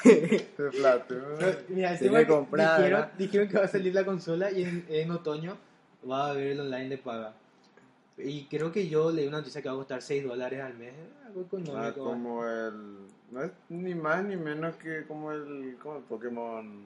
[0.04, 1.22] De Splatoon.
[1.70, 2.48] Mira, dijeron,
[3.18, 5.58] dijeron que va a salir la consola y en, en otoño
[6.10, 7.34] va a haber el online de paga.
[8.22, 10.94] Y creo que yo leí una noticia que va a costar 6 dólares al mes.
[11.26, 12.04] Algo Ah, económico.
[12.04, 12.98] como el.
[13.32, 15.78] No es ni más ni menos que como el.
[15.82, 16.86] Como el Pokémon.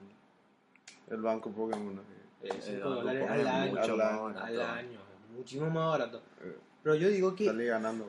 [1.10, 2.00] El banco Pokémon.
[2.00, 2.14] así.
[2.44, 3.72] Eh, El 5 banco dólares Pokémon al año.
[3.72, 4.46] mucho al más año, barato.
[4.46, 5.00] Al año.
[5.38, 6.22] Muchísimo más barato.
[6.44, 8.06] Eh, Pero yo digo que Salí ganando.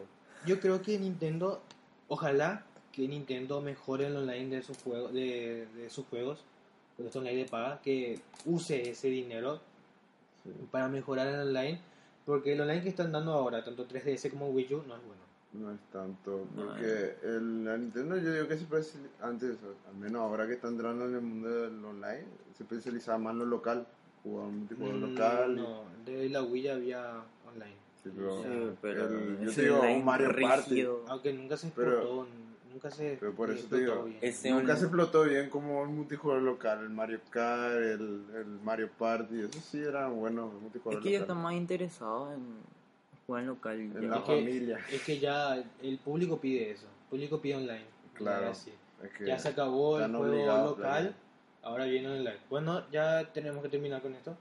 [0.47, 1.63] yo creo que Nintendo,
[2.09, 6.45] ojalá que Nintendo mejore el online de sus juegos, de, de sus juegos,
[6.97, 9.61] con estos online de paga, que use ese dinero
[10.45, 10.51] Sí.
[10.71, 11.81] para mejorar el online,
[12.25, 15.25] porque el online que están dando ahora, tanto 3DS como Wii U, no es bueno.
[15.53, 19.57] No es tanto, No, porque el, la Nintendo yo digo que se antes,
[19.89, 22.25] al menos ahora que está entrando en el mundo del online,
[22.57, 23.87] se especializaba más en lo local,
[24.25, 25.57] jugaba un tipo de Mm, local.
[25.57, 27.77] No, de la Wii ya había online.
[28.03, 28.49] Sí, pero, Sí,
[28.83, 30.87] pero el- yo te digo, un Mario Party.
[31.09, 32.27] Aunque nunca se Pero- explotó,
[32.75, 34.35] nunca se pero por eso te explotó digo, bien.
[34.57, 38.91] Nunca on- se explotó bien como un multijugador local, el Mario Kart, el, el Mario
[38.99, 42.57] Party, eso sí eran buenos Es multijugadores que ya está más interesado en
[43.27, 43.81] jugar en local.
[43.81, 44.01] En ya.
[44.01, 44.79] la Es que- familia.
[44.93, 47.87] Es que ya el público pide eso, el público pide online.
[48.15, 48.49] Claro.
[48.49, 48.73] Ya, sí.
[49.03, 51.15] Es que Ya se acabó el juego local,
[51.63, 52.39] ahora viene online.
[52.51, 54.37] Bueno, ya tenemos que terminar con esto.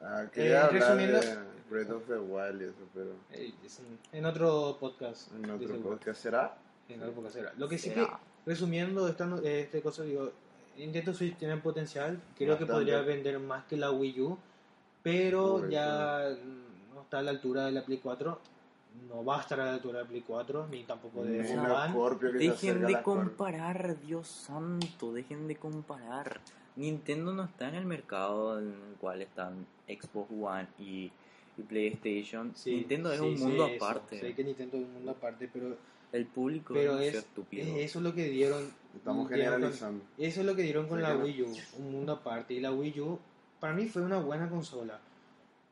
[0.00, 1.36] Ah, quería Eh, hablar de
[1.70, 3.80] Breath of the Wild y eso, pero Eh, es
[4.12, 5.32] en, otro podcast.
[5.34, 6.56] en otro podcast será.
[6.88, 7.52] En otro podcast será.
[7.56, 8.06] Lo que sí que,
[8.44, 10.30] resumiendo esta, no- eh, este cosa, digo,
[10.76, 12.20] Nintendo Switch tiene potencial.
[12.36, 12.72] Creo Bastante.
[12.72, 14.38] que podría vender más que la Wii U,
[15.02, 16.36] pero ya
[16.94, 18.38] no está a la altura de la Play 4.
[19.08, 22.38] No va a estar a la altura de la Play 4, ni tampoco de One.
[22.38, 23.02] Dejen de Scorpio.
[23.02, 26.40] comparar, Dios santo, dejen de comparar.
[26.76, 31.10] Nintendo no está en el mercado en el cual están Xbox One y,
[31.58, 32.52] y PlayStation.
[32.54, 33.84] Sí, Nintendo es sí, un mundo eso.
[33.84, 34.18] aparte.
[34.20, 35.76] Sé que Nintendo es un mundo aparte, pero,
[36.12, 37.62] El público pero es es, estúpido.
[37.66, 38.70] es eso lo que dieron.
[38.94, 40.04] Estamos dieron con- generalizando.
[40.16, 41.16] Eso es lo que dieron con la.
[41.16, 42.54] Wii U, un mundo aparte.
[42.54, 43.18] Y la Wii U,
[43.60, 44.98] para mí fue una buena consola.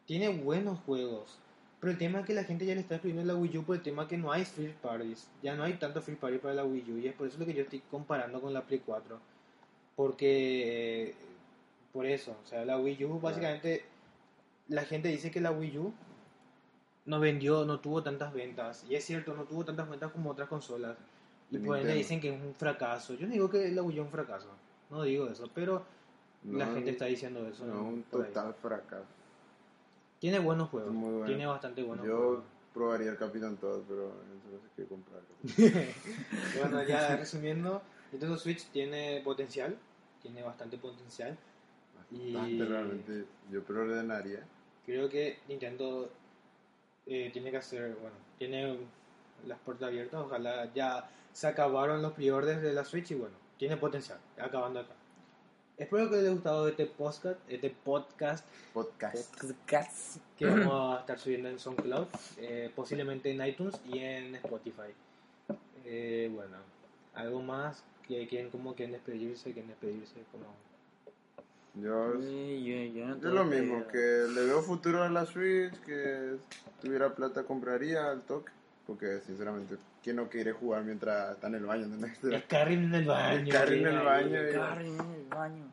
[0.06, 1.38] Tiene buenos juegos.
[1.80, 3.76] Pero el tema es que la gente ya le está excluyendo la Wii U por
[3.76, 5.28] el tema que no hay free parties.
[5.42, 6.98] Ya no hay tanto free party para la Wii U.
[6.98, 9.18] Y es por eso lo que yo estoy comparando con la Play 4.
[9.96, 11.14] Porque, eh,
[11.92, 13.84] por eso, o sea, la Wii U básicamente,
[14.68, 15.92] la gente dice que la Wii U
[17.06, 18.84] no vendió, no tuvo tantas ventas.
[18.88, 20.96] Y es cierto, no tuvo tantas ventas como otras consolas.
[21.50, 23.14] Y por ende dicen que es un fracaso.
[23.14, 24.48] Yo no digo que la Wii U es un fracaso,
[24.90, 25.84] no digo eso, pero
[26.50, 27.64] la gente está diciendo eso.
[27.66, 28.04] No, un ahí.
[28.10, 29.04] total fracaso.
[30.18, 31.26] Tiene buenos juegos, bueno.
[31.26, 32.44] tiene bastante buenos Yo juegos.
[32.72, 34.10] probaría el Capitán Toad, pero
[34.62, 35.20] sé qué comprar.
[36.60, 39.76] bueno, ya resumiendo, Nintendo Switch tiene potencial,
[40.22, 41.36] tiene bastante potencial.
[42.10, 43.24] Y- Bastante realmente.
[43.50, 44.40] Yo preordenaría.
[44.86, 46.10] Creo que Nintendo
[47.06, 48.78] eh, tiene que hacer, bueno, tiene
[49.46, 53.76] las puertas abiertas, ojalá ya se acabaron los priorders de la Switch y bueno, tiene
[53.76, 54.94] potencial, acabando acá.
[55.76, 59.44] Espero que les haya gustado este podcast, este podcast Podcast.
[59.66, 60.20] Cats.
[60.38, 62.06] que vamos a estar subiendo en SoundCloud,
[62.38, 64.92] eh, posiblemente en iTunes y en Spotify.
[65.84, 66.56] Eh, bueno,
[67.14, 70.46] algo más que quieren como quieren despedirse, quieren despedirse como
[71.76, 73.88] Yo, yo, yo no yo tengo lo mismo, idea.
[73.88, 76.36] que le veo futuro a la Switch, que
[76.80, 78.52] tuviera plata compraría al toque.
[78.86, 81.86] Porque sinceramente, ¿quién no quiere jugar mientras está en el baño?
[82.22, 83.38] el Karin en el baño.
[83.40, 85.64] El Karin en el baño, y- Carry en el baño.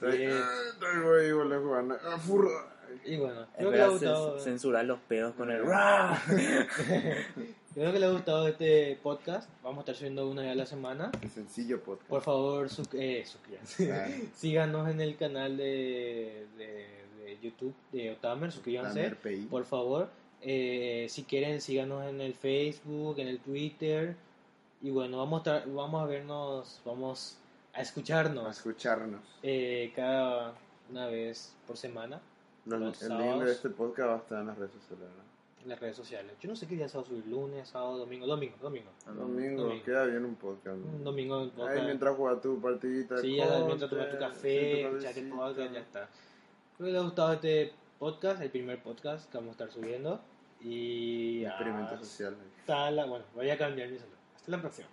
[0.00, 1.84] Estoy, igual a jugar.
[2.04, 2.74] Ah, furra.
[3.04, 4.38] Y bueno, En creo que le ha verdad, gustado.
[4.38, 5.62] cen- censurar los pedos con el
[7.78, 9.48] Creo que le ha gustado este podcast.
[9.62, 11.12] Vamos a estar subiendo una vez a la semana.
[11.20, 12.08] Qué sencillo podcast.
[12.10, 14.30] Por favor, eh, suscríbanse.
[14.34, 16.88] Síganos en el canal de, de,
[17.22, 19.14] de YouTube de Otamer, suscríbanse.
[19.48, 20.08] Por favor.
[20.42, 24.16] Eh, si quieren, síganos en el Facebook, en el Twitter.
[24.82, 27.36] Y bueno, vamos a, vamos a vernos, vamos
[27.74, 29.20] a A escucharnos escucharnos.
[29.44, 30.52] eh, cada
[30.90, 32.20] una vez por semana
[32.66, 35.08] el link de este podcast va a estar en las redes sociales.
[35.16, 35.27] ¿no?
[35.62, 36.32] En las redes sociales.
[36.40, 38.90] Yo no sé qué día a subir, lunes, sábado, domingo, domingo, domingo.
[39.06, 39.84] Domingo, Domingo.
[39.84, 40.76] queda bien un podcast.
[40.78, 40.86] ¿no?
[40.96, 41.84] Un domingo en Ahí podcast.
[41.84, 43.18] mientras juegas tu partidita.
[43.18, 46.08] Sí, ya mientras tomas tu café, sí, tu escuchas el podcast, ya está.
[46.76, 50.20] Creo que les ha gustado este podcast, el primer podcast que vamos a estar subiendo.
[50.60, 52.36] Y Experimento social.
[52.60, 53.06] hasta la.
[53.06, 54.18] Bueno, voy a cambiar mi celular.
[54.36, 54.88] Hasta la próxima.